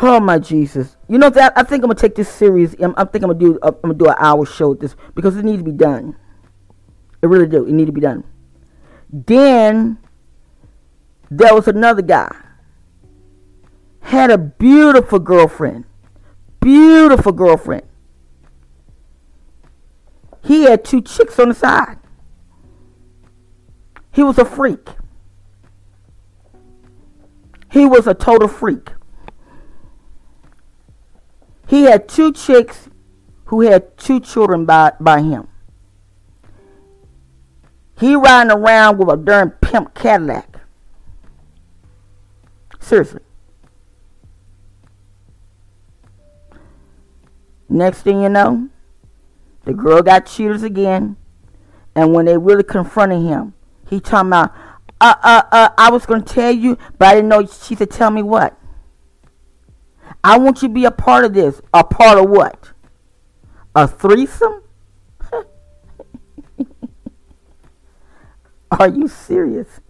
[0.00, 0.96] Oh my Jesus!
[1.12, 2.74] You know that I think I'm gonna take this series.
[2.80, 3.58] I'm, I think I'm gonna do.
[3.60, 6.16] Uh, I'm gonna do an hour show with this because it needs to be done.
[7.20, 7.66] It really do.
[7.66, 8.24] It need to be done.
[9.12, 9.98] Then
[11.30, 12.34] there was another guy.
[14.00, 15.84] Had a beautiful girlfriend.
[16.60, 17.82] Beautiful girlfriend.
[20.42, 21.98] He had two chicks on the side.
[24.12, 24.88] He was a freak.
[27.70, 28.92] He was a total freak.
[31.72, 32.90] He had two chicks
[33.46, 35.48] who had two children by, by him.
[37.98, 40.60] He riding around with a darn pimp Cadillac.
[42.78, 43.22] Seriously.
[47.70, 48.68] Next thing you know,
[49.64, 51.16] the girl got cheaters again.
[51.94, 53.54] And when they really confronted him,
[53.88, 54.52] he talking about,
[55.00, 57.46] uh, uh, uh, I was going to tell you, but I didn't know.
[57.46, 58.58] She said, tell me what?
[60.24, 61.60] I want you to be a part of this.
[61.74, 62.72] A part of what?
[63.74, 64.62] A threesome?
[68.70, 69.80] Are you serious?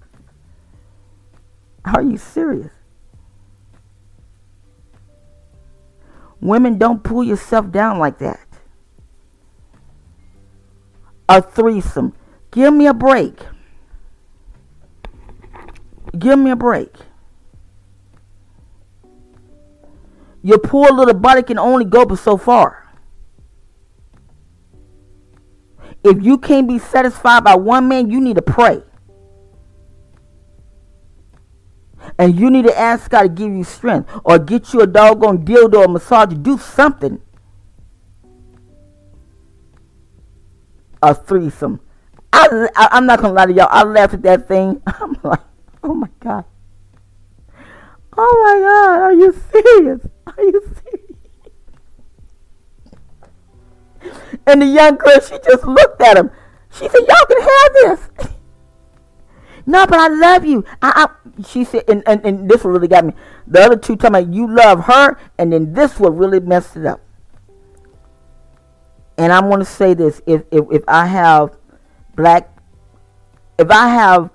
[1.85, 2.71] Are you serious?
[6.41, 8.47] Women, don't pull yourself down like that.
[11.29, 12.15] A threesome.
[12.51, 13.39] Give me a break.
[16.19, 16.95] Give me a break.
[20.43, 22.83] Your poor little body can only go but so far.
[26.05, 28.83] If you can't be satisfied by one man, you need to pray.
[32.19, 35.45] And you need to ask God to give you strength or get you a doggone
[35.45, 36.35] dildo or massage.
[36.35, 37.21] Do something.
[41.01, 41.81] A threesome.
[42.33, 43.69] I, I, am not going to lie to y'all.
[43.71, 44.83] I laughed at that thing.
[44.87, 45.41] I'm like,
[45.85, 46.45] oh my God.
[48.25, 49.03] Oh my God.
[49.03, 50.01] Are you serious?
[50.29, 51.03] Are you serious?
[54.47, 56.31] And the young girl, she just looked at him.
[56.71, 58.29] She said, Y'all can have this.
[59.67, 60.65] no, but I love you.
[60.81, 63.15] I, I she said, and, and, and this one really got me.
[63.49, 66.87] The other two talking about you love her, and then this one really messed it
[66.87, 67.01] up.
[69.19, 71.57] And I'm gonna say this: if if, if I have
[72.15, 72.57] black,
[73.59, 74.31] if I have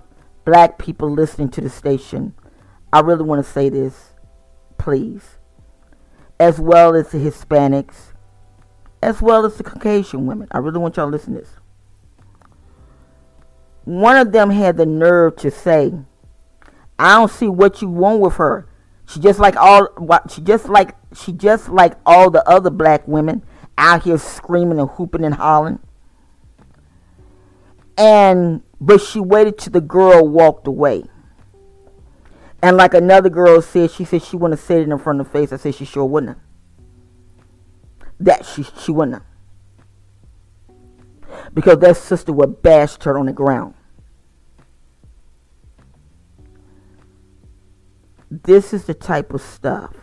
[0.46, 2.34] black people listening to the station,
[2.92, 4.14] I really want to say this,
[4.78, 5.38] please
[6.40, 8.14] as well as the Hispanics,
[9.02, 10.48] as well as the Caucasian women.
[10.52, 11.54] I really want y'all to listen to this.
[13.86, 15.94] One of them had the nerve to say,
[17.00, 18.68] I don't see what you want with her.
[19.08, 19.88] She just like all
[20.30, 23.42] she just like she just like all the other black women
[23.78, 25.80] out here screaming and hooping and hollering.
[27.98, 31.04] And but she waited till the girl walked away.
[32.62, 35.28] And like another girl said, she said she wouldn't have said it in front of
[35.28, 35.52] the face.
[35.52, 36.42] I said she sure wouldn't have.
[38.20, 39.24] That she she wouldn't have.
[41.54, 43.76] Because that sister would bash her on the ground.
[48.30, 49.94] This is the type of stuff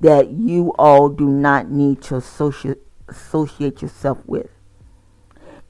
[0.00, 2.78] that you all do not need to associate
[3.08, 4.50] associate yourself with.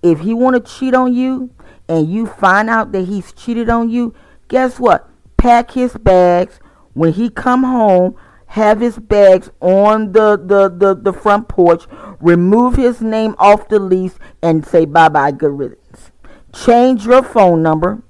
[0.03, 1.51] If he want to cheat on you
[1.89, 4.15] and you find out that he's cheated on you,
[4.49, 5.09] guess what?
[5.37, 6.61] Pack his bags.
[6.93, 8.17] When he come home,
[8.47, 11.87] have his bags on the, the, the, the front porch,
[12.21, 16.13] remove his name off the lease, and say bye bye, good riddance.
[16.53, 18.05] Change your phone number.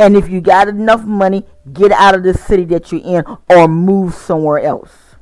[0.00, 3.68] And if you got enough money, get out of the city that you're in or
[3.68, 5.16] move somewhere else.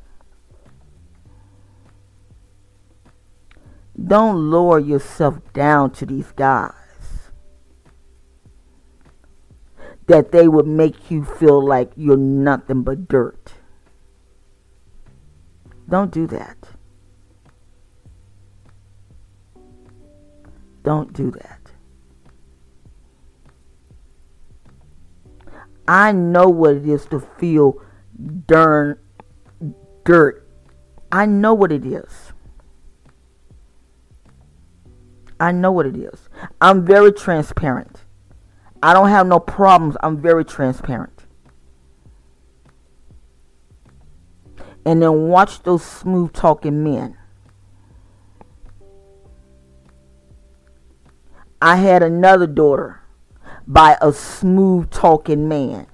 [4.01, 6.84] Don't lower yourself down to these guys.
[10.07, 13.55] That they would make you feel like you're nothing but dirt.
[15.89, 16.57] Don't do that.
[20.83, 21.61] Don't do that.
[25.87, 27.81] I know what it is to feel
[28.47, 28.99] darn
[30.05, 30.47] dirt.
[31.13, 32.33] I know what it is.
[35.39, 36.29] I know what it is.
[36.61, 38.04] I'm very transparent.
[38.85, 39.97] I don't have no problems.
[40.03, 41.15] I'm very transparent.
[44.85, 47.17] and then watch those smooth talking men.
[51.61, 53.01] I had another daughter
[53.67, 55.87] by a smooth talking man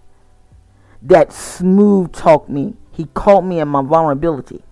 [1.03, 2.75] that smooth talked me.
[2.91, 4.65] He caught me in my vulnerability.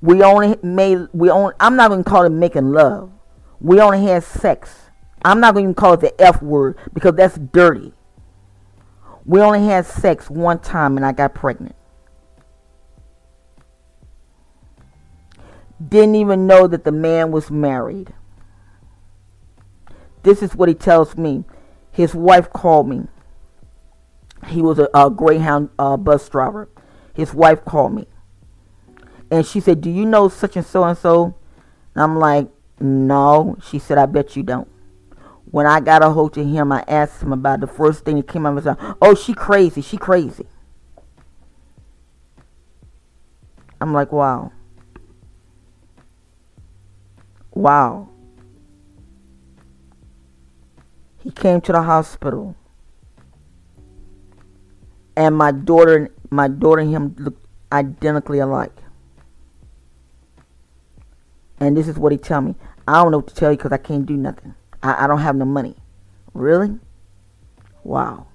[0.00, 3.10] We only made we only I'm not gonna call it making love.
[3.60, 4.90] We only had sex.
[5.24, 7.92] I'm not gonna even call it the F word because that's dirty.
[9.24, 11.74] We only had sex one time and I got pregnant.
[15.86, 18.14] Didn't even know that the man was married.
[20.22, 21.44] This is what he tells me.
[21.90, 23.06] His wife called me.
[24.48, 26.68] He was a, a Greyhound uh, bus driver.
[27.14, 28.06] His wife called me.
[29.30, 31.34] And she said, Do you know such and so and so?
[31.94, 32.48] I'm like,
[32.80, 33.56] No.
[33.68, 34.68] She said, I bet you don't.
[35.50, 38.28] When I got a hold of him, I asked him about the first thing that
[38.28, 38.96] came out of his mouth.
[39.00, 39.80] Oh, she crazy.
[39.80, 40.46] She crazy.
[43.80, 44.52] I'm like, wow.
[47.54, 48.08] Wow.
[51.22, 52.54] He came to the hospital.
[55.16, 58.76] And my daughter my daughter and him looked identically alike.
[61.58, 62.54] And this is what he tell me.
[62.86, 64.54] I don't know what to tell you because I can't do nothing.
[64.82, 65.76] I, I don't have no money.
[66.34, 66.78] Really?
[67.82, 68.26] Wow.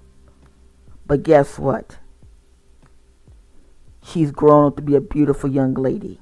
[1.05, 1.97] But guess what?
[4.03, 6.19] She's grown up to be a beautiful young lady.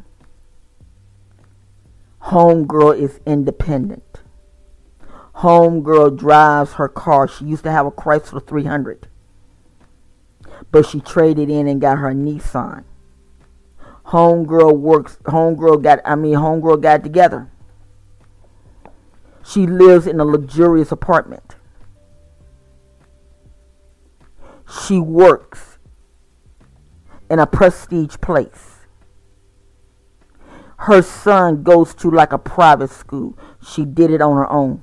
[2.24, 4.22] Homegirl is independent.
[5.38, 7.28] Homegirl drives her car.
[7.28, 9.08] She used to have a Chrysler 300.
[10.72, 12.84] But she traded in and got her Nissan.
[14.10, 17.52] Homegirl works, homegirl got, I mean, homegirl got together.
[19.44, 21.56] She lives in a luxurious apartment.
[24.68, 25.78] She works
[27.30, 28.78] in a prestige place.
[30.78, 33.38] Her son goes to like a private school.
[33.62, 34.82] She did it on her own.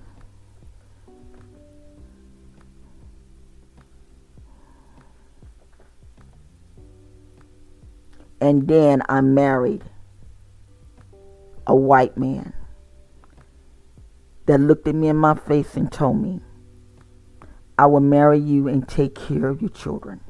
[8.41, 9.83] And then I married
[11.67, 12.53] a white man
[14.47, 16.41] that looked at me in my face and told me,
[17.79, 20.21] I will marry you and take care of your children.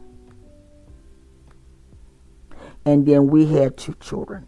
[2.84, 4.46] And then we had two children.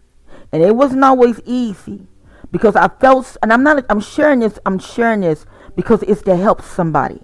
[0.53, 2.07] And it wasn't always easy
[2.51, 5.45] because I felt and I'm not I'm sharing this I'm sharing this
[5.77, 7.21] because it's to help somebody.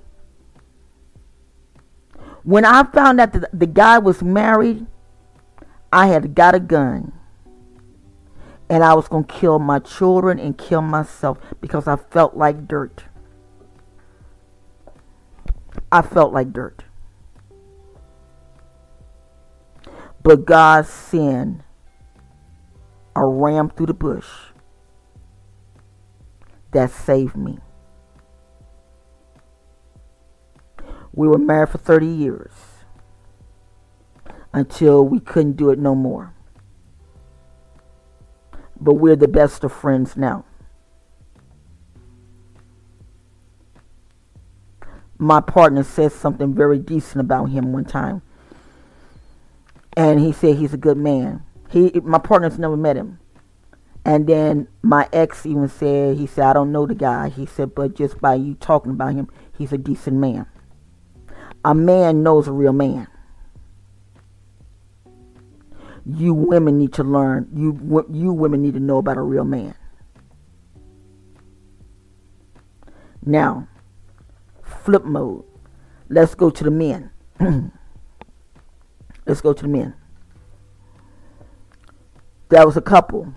[2.42, 4.86] When I found out that the guy was married,
[5.94, 7.12] I had got a gun
[8.68, 12.66] and I was going to kill my children and kill myself because I felt like
[12.66, 13.04] dirt.
[15.92, 16.82] I felt like dirt.
[20.24, 21.60] But God sent
[23.14, 24.26] a ram through the bush
[26.72, 27.58] that saved me.
[31.12, 32.50] We were married for 30 years
[34.54, 36.34] until we couldn't do it no more
[38.84, 40.44] but we're the best of friends now.
[45.16, 48.22] My partner said something very decent about him one time.
[49.96, 51.44] And he said he's a good man.
[51.70, 53.20] He my partner's never met him.
[54.04, 57.30] And then my ex even said, he said, I don't know the guy.
[57.30, 60.46] He said, but just by you talking about him, he's a decent man.
[61.64, 63.06] A man knows a real man
[66.06, 67.48] you women need to learn.
[67.54, 69.74] You you women need to know about a real man.
[73.24, 73.68] Now,
[74.62, 75.44] flip mode.
[76.10, 77.10] Let's go to the men.
[79.26, 79.94] Let's go to the men.
[82.50, 83.32] That was a couple.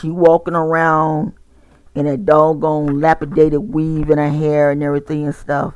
[0.00, 1.34] She walking around
[1.94, 5.74] in a doggone lapidated weave in her hair and everything and stuff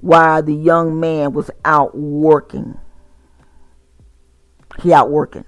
[0.00, 2.78] while the young man was out working.
[4.82, 5.44] He out working.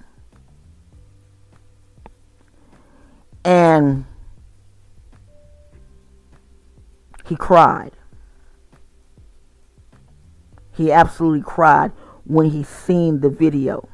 [3.43, 4.05] And
[7.25, 7.91] he cried.
[10.73, 11.91] He absolutely cried
[12.25, 13.87] when he seen the video.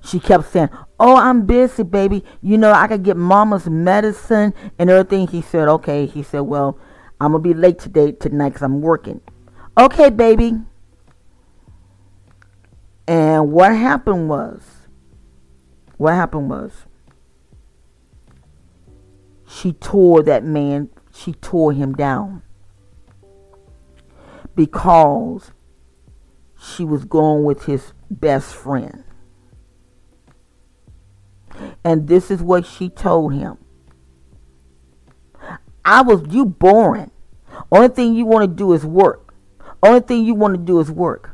[0.00, 0.68] She kept saying,
[0.98, 2.24] Oh, I'm busy, baby.
[2.40, 5.26] You know, I could get mama's medicine and everything.
[5.26, 6.06] He said, Okay.
[6.06, 6.78] He said, Well,
[7.20, 9.20] I'm gonna be late today tonight because I'm working.
[9.78, 10.60] Okay, baby.
[13.08, 14.62] And what happened was,
[15.96, 16.86] what happened was,
[19.48, 20.90] she tore that man.
[21.12, 22.42] she tore him down
[24.54, 25.52] because
[26.58, 29.04] she was going with his best friend.
[31.84, 33.58] And this is what she told him.
[35.86, 37.12] I was you boring.
[37.70, 39.32] Only thing you want to do is work.
[39.82, 41.30] Only thing you want to do is work.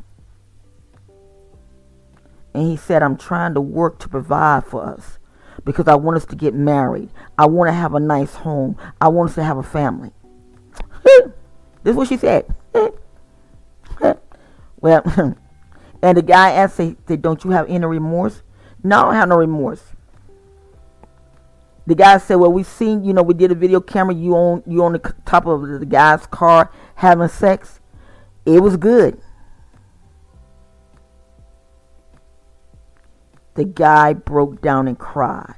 [2.52, 5.18] And he said, I'm trying to work to provide for us
[5.64, 7.08] because I want us to get married.
[7.38, 8.76] I want to have a nice home.
[9.00, 10.10] I want us to have a family.
[11.02, 11.32] this
[11.86, 12.54] is what she said.
[14.80, 15.02] well,
[16.02, 18.42] and the guy asked, say, Don't you have any remorse?
[18.84, 19.82] No, I don't have no remorse.
[21.86, 24.14] The guy said, "Well, we've seen, you know, we did a video camera.
[24.14, 27.80] You on, you on the top of the guy's car having sex.
[28.46, 29.20] It was good."
[33.54, 35.56] The guy broke down and cried.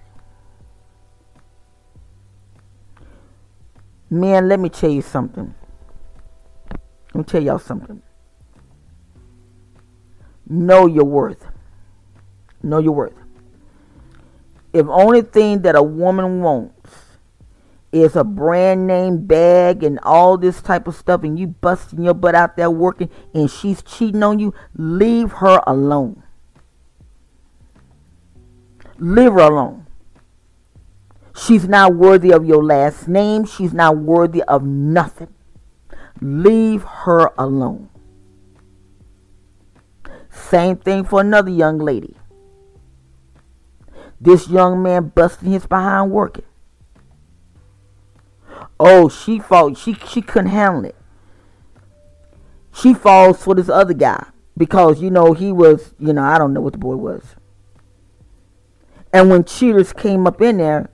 [4.11, 5.55] Man, let me tell you something.
[7.15, 8.03] Let me tell y'all something.
[10.49, 11.47] Know your worth.
[12.63, 13.24] Know your worth.
[14.75, 16.91] If only thing that a woman wants
[17.93, 22.13] is a brand name bag and all this type of stuff, and you busting your
[22.13, 26.25] butt out there working, and she's cheating on you, leave her alone.
[28.99, 29.87] Leave her alone.
[31.37, 33.45] She's not worthy of your last name.
[33.45, 35.33] She's not worthy of nothing.
[36.21, 37.91] Leave her alone.
[40.31, 42.17] Same thing for another young lady.
[44.21, 46.45] This young man busting his behind working.
[48.79, 49.77] Oh, she fought.
[49.77, 50.97] She she couldn't handle it.
[52.73, 55.95] She falls for this other guy because you know he was.
[55.99, 57.37] You know I don't know what the boy was.
[59.13, 60.91] And when cheaters came up in there,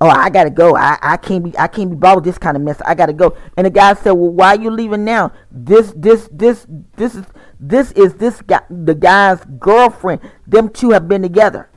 [0.00, 0.74] oh, I gotta go.
[0.74, 2.80] I, I can't be I can't be bothered with this kind of mess.
[2.86, 3.36] I gotta go.
[3.56, 5.32] And the guy said, well, why are you leaving now?
[5.50, 7.26] This this this this is
[7.60, 10.22] this is this guy the guy's girlfriend.
[10.46, 11.68] Them two have been together.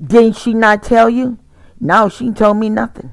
[0.00, 1.38] Didn't she not tell you?
[1.80, 3.10] No, she told me nothing.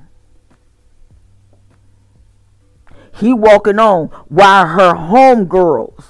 [3.16, 6.06] He walking on while her homegirls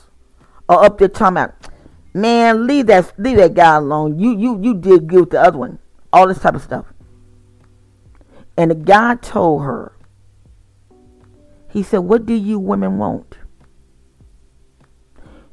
[0.68, 1.70] are up there talking about
[2.14, 4.20] Man, leave that leave that guy alone.
[4.20, 5.80] You you you did good with the other one.
[6.12, 6.86] All this type of stuff.
[8.58, 9.94] And the guy told her,
[11.70, 13.38] he said, What do you women want?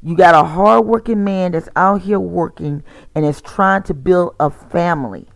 [0.06, 2.84] You got a hardworking man that's out here working
[3.16, 5.26] and is trying to build a family.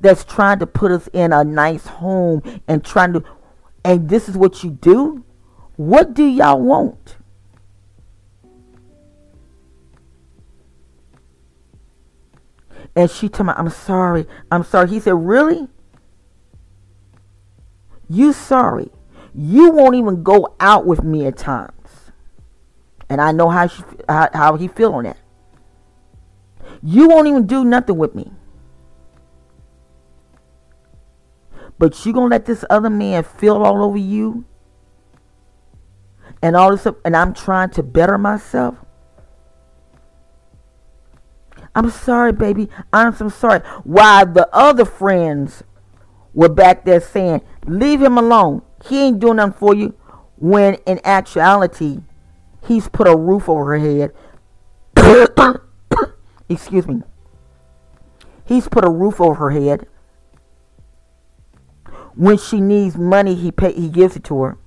[0.00, 3.22] That's trying to put us in a nice home and trying to
[3.84, 5.26] and this is what you do?
[5.76, 7.16] What do y'all want?
[12.96, 14.26] And she told me, I'm sorry.
[14.50, 14.88] I'm sorry.
[14.88, 15.68] He said, Really?
[18.08, 18.90] You sorry.
[19.34, 21.81] You won't even go out with me at times.
[23.12, 25.18] And I know how she how, how he feel on that.
[26.82, 28.32] You won't even do nothing with me.
[31.78, 34.46] But you gonna let this other man feel all over you
[36.40, 38.76] and all this and I'm trying to better myself.
[41.74, 42.70] I'm sorry, baby.
[42.94, 43.60] I'm so sorry.
[43.84, 45.64] While the other friends
[46.32, 48.62] were back there saying, Leave him alone.
[48.86, 49.98] He ain't doing nothing for you.
[50.36, 52.00] When in actuality,
[52.66, 54.12] he's put a roof over her head.
[56.48, 57.02] Excuse me.
[58.44, 59.86] He's put a roof over her head.
[62.14, 64.58] When she needs money, he pay, he gives it to her.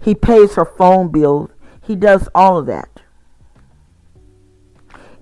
[0.00, 1.50] He pays her phone bills.
[1.82, 3.00] He does all of that.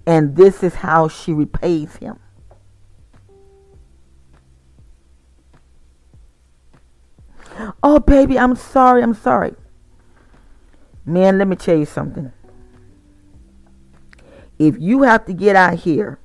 [0.06, 2.18] And this is how she repays him.
[7.82, 9.02] Oh, baby, I'm sorry.
[9.02, 9.54] I'm sorry.
[11.04, 12.32] Man, let me tell you something.
[14.58, 16.18] If you have to get out here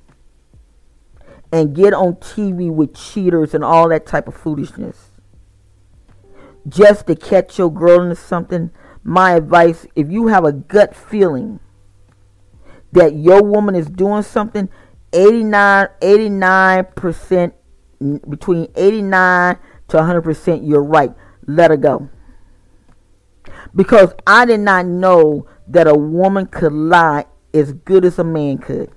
[1.52, 5.12] and get on TV with cheaters and all that type of foolishness
[6.68, 8.72] just to catch your girl into something,
[9.04, 11.62] my advice if you have a gut feeling
[12.92, 14.68] that your woman is doing something
[15.14, 17.54] 89 89%
[18.30, 19.58] between 89
[19.88, 21.14] to 100% you're right
[21.48, 22.10] let her go
[23.78, 27.24] because i did not know that a woman could lie
[27.54, 28.92] as good as a man could.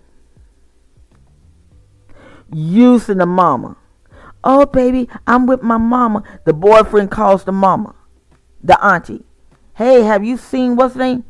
[2.52, 3.76] Using the mama.
[4.42, 6.24] Oh baby i'm with my mama.
[6.44, 7.94] The boyfriend calls the mama.
[8.64, 9.24] The auntie.
[9.74, 11.24] Hey have you seen what's name?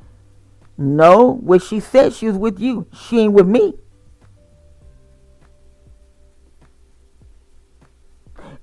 [0.79, 2.87] No, what she said she was with you.
[2.95, 3.75] She ain't with me.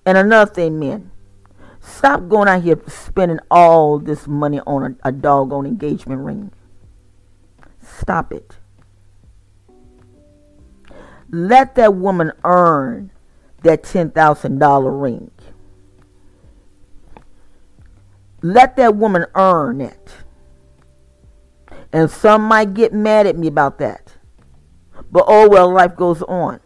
[0.05, 1.11] And another thing, men,
[1.87, 6.51] stop going out here spending all this money on a, a doggone engagement ring.
[7.81, 8.57] Stop it.
[11.29, 13.11] Let that woman earn
[13.63, 15.31] that $10,000 ring.
[18.41, 20.11] Let that woman earn it.
[21.91, 24.13] And some might get mad at me about that.
[25.11, 26.59] But oh well, life goes on.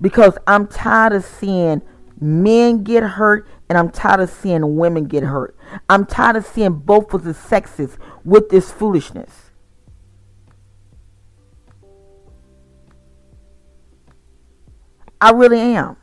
[0.00, 1.82] Because I'm tired of seeing
[2.20, 5.56] men get hurt and I'm tired of seeing women get hurt.
[5.88, 9.50] I'm tired of seeing both of the sexes with this foolishness.
[15.20, 15.96] I really am.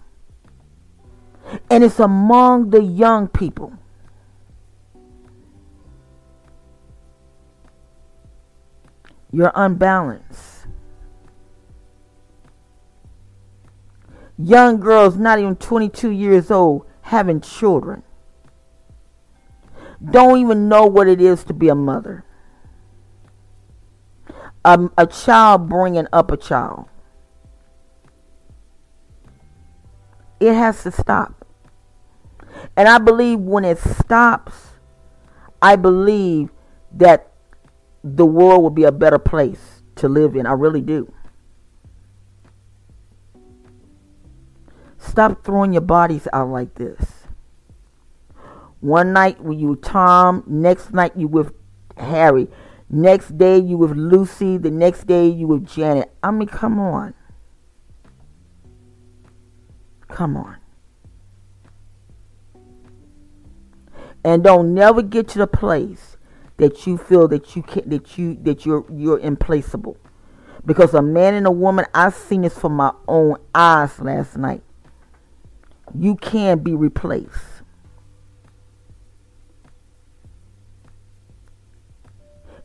[1.70, 3.74] And it's among the young people.
[9.32, 10.54] You're unbalanced.
[14.38, 18.04] young girls not even 22 years old having children.
[20.04, 22.26] Don't even know what it is to be a mother.
[24.66, 26.88] A, a child bringing up a child.
[30.40, 31.46] It has to stop.
[32.76, 34.54] And i believe when it stops
[35.62, 36.50] i believe
[36.92, 37.34] that
[38.04, 40.46] the world will be a better place to live in.
[40.46, 41.12] I really do
[45.04, 47.28] Stop throwing your bodies out like this.
[48.80, 51.54] One night you with Tom, next night you with
[51.98, 52.48] Harry,
[52.90, 56.12] next day you with Lucy, the next day you with Janet.
[56.24, 57.14] I mean, come on.
[60.08, 60.58] Come on.
[64.24, 66.18] And don't never get to the place
[66.58, 69.98] that you feel that you can that you that you're you're implaceable.
[70.66, 74.64] Because a man and a woman, I seen this from my own eyes last night
[75.98, 77.62] you can be replaced.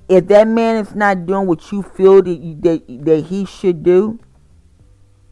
[0.09, 4.19] If that man is not doing what you feel that, that, that he should do,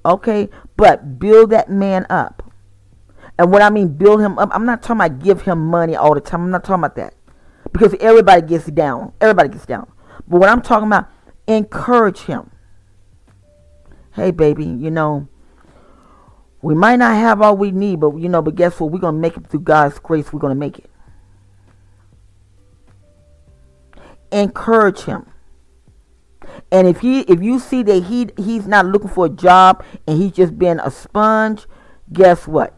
[0.05, 2.43] okay, but build that man up.
[3.39, 6.15] And what I mean build him up, I'm not talking about give him money all
[6.15, 6.43] the time.
[6.43, 7.15] I'm not talking about that.
[7.73, 9.13] Because everybody gets down.
[9.21, 9.91] Everybody gets down.
[10.29, 11.09] But what I'm talking about,
[11.47, 12.51] encourage him.
[14.13, 15.29] Hey, baby, you know,
[16.67, 18.91] we might not have all we need, but you know, but guess what?
[18.91, 20.33] We're gonna make it through God's grace.
[20.33, 20.91] We're gonna make it.
[24.33, 25.27] Encourage him.
[26.73, 30.21] And if he if you see that he he's not looking for a job and
[30.21, 31.69] he's just being a sponge,
[32.13, 32.77] guess what?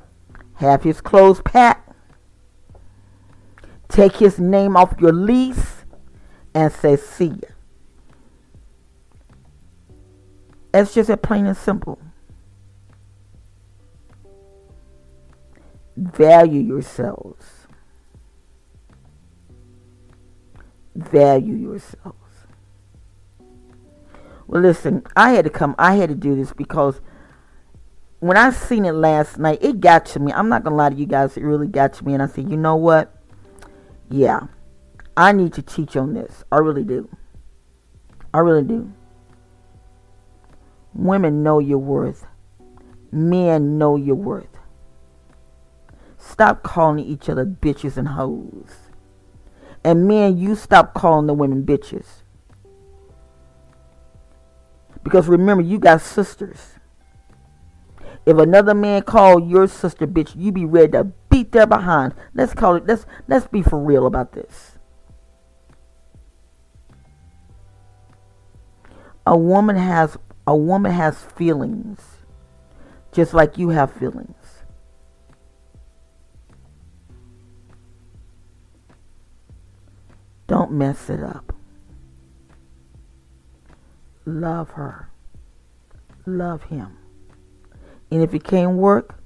[0.56, 1.90] Have his clothes packed.
[3.88, 5.86] Take his name off your lease
[6.52, 7.48] and say see ya.
[10.74, 11.98] It's just that plain and simple.
[15.98, 17.66] Value yourselves.
[20.94, 22.14] Value yourselves.
[24.46, 27.00] Well, listen, I had to come, I had to do this because
[28.20, 30.32] when I seen it last night, it got to me.
[30.32, 32.14] I'm not going to lie to you guys, it really got to me.
[32.14, 33.20] And I said, you know what?
[34.08, 34.46] Yeah,
[35.16, 36.44] I need to teach on this.
[36.52, 37.08] I really do.
[38.32, 38.92] I really do.
[40.94, 42.24] Women know your worth.
[43.10, 44.57] Men know your worth.
[46.28, 48.90] Stop calling each other bitches and hoes.
[49.82, 52.22] And men, you stop calling the women bitches.
[55.02, 56.74] Because remember, you got sisters.
[58.26, 62.14] If another man call your sister bitch, you be ready to beat their behind.
[62.34, 62.86] Let's call it.
[62.86, 64.76] Let's let's be for real about this.
[69.26, 72.00] A woman has a woman has feelings,
[73.12, 74.37] just like you have feelings.
[80.48, 81.54] Don't mess it up.
[84.24, 85.10] Love her.
[86.26, 86.96] Love him.
[88.10, 89.20] And if it can't work,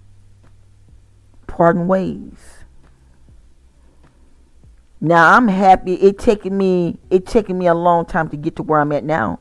[1.46, 2.64] pardon ways.
[5.00, 5.94] Now I'm happy.
[5.94, 9.04] It taken me it taken me a long time to get to where I'm at
[9.04, 9.38] now.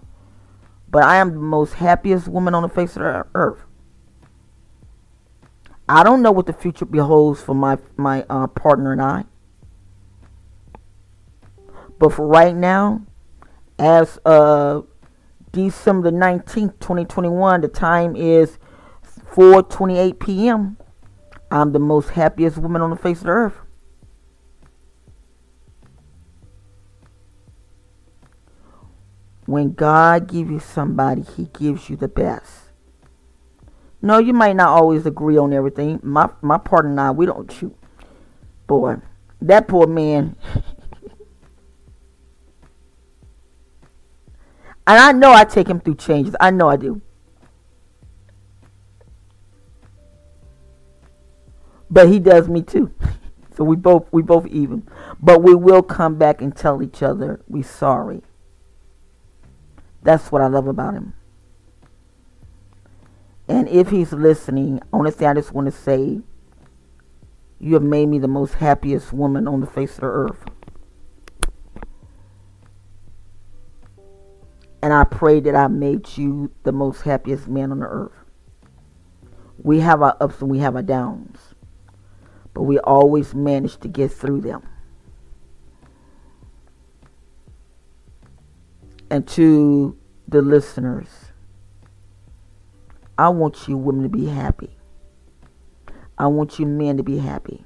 [0.88, 3.60] But I am the most happiest woman on the face of the earth.
[5.90, 9.26] I don't know what the future beholds for my my uh, partner and I.
[12.02, 13.04] But for right now,
[13.78, 14.88] as of
[15.52, 18.58] December the 19th, 2021, the time is
[19.36, 20.78] 4:28 p.m.
[21.52, 23.54] I'm the most happiest woman on the face of the earth.
[29.46, 32.72] When God gives you somebody, he gives you the best.
[34.02, 36.00] No, you might not always agree on everything.
[36.02, 37.78] My my partner and I, we don't shoot.
[38.66, 38.96] Boy,
[39.40, 40.36] that poor man.
[44.88, 46.36] and I know I take him through changes.
[46.40, 47.02] I know I do.
[51.90, 52.94] But he does me too.
[53.54, 54.88] So we both we both even.
[55.22, 58.24] But we will come back and tell each other we sorry.
[60.02, 61.14] That's what I love about him.
[63.48, 66.22] And if he's listening, honestly, I just want to say,
[67.60, 70.46] you have made me the most happiest woman on the face of the earth.
[75.02, 78.12] I pray that I made you the most happiest man on the earth.
[79.58, 81.56] We have our ups and we have our downs,
[82.54, 84.62] but we always manage to get through them.
[89.10, 89.98] And to
[90.28, 91.08] the listeners,
[93.18, 94.78] I want you women to be happy.
[96.16, 97.66] I want you men to be happy.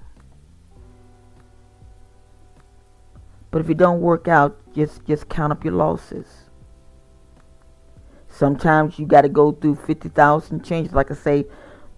[3.52, 6.45] But if it don't work out, just just count up your losses.
[8.36, 10.94] Sometimes you got to go through fifty thousand changes.
[10.94, 11.46] Like I say,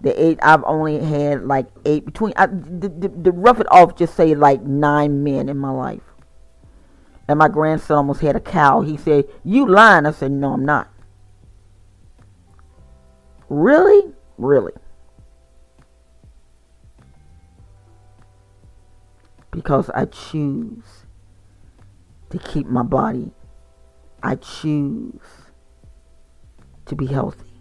[0.02, 2.34] the eight I've only had like eight between.
[2.38, 6.04] I, the, the, the rough it off, just say like nine men in my life.
[7.28, 8.82] And my grandson almost had a cow.
[8.82, 10.90] He said, "You lying?" I said, "No, I'm not."
[13.50, 14.14] Really?
[14.38, 14.74] Really?
[19.50, 21.06] Because I choose
[22.30, 23.32] to keep my body.
[24.22, 25.20] I choose
[26.88, 27.52] to be healthy.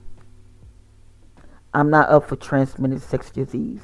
[1.74, 3.82] I'm not up for transmitted sex disease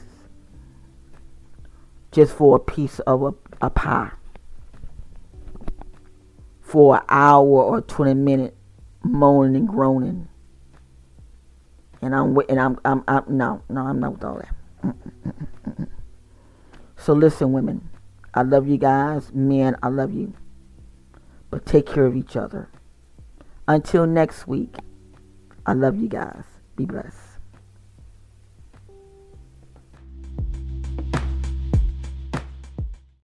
[2.11, 4.11] just for a piece of a, a pie
[6.61, 8.57] for an hour or 20 minute
[9.03, 10.29] moaning and groaning
[12.01, 14.55] and I'm and I'm I'm, I'm no no I'm not with all that.
[17.03, 17.91] So listen, women,
[18.33, 19.33] I love you guys.
[19.33, 20.35] Men, I love you.
[21.51, 22.69] But take care of each other.
[23.67, 24.77] Until next week,
[25.67, 26.45] I love you guys.
[26.77, 27.32] Be blessed.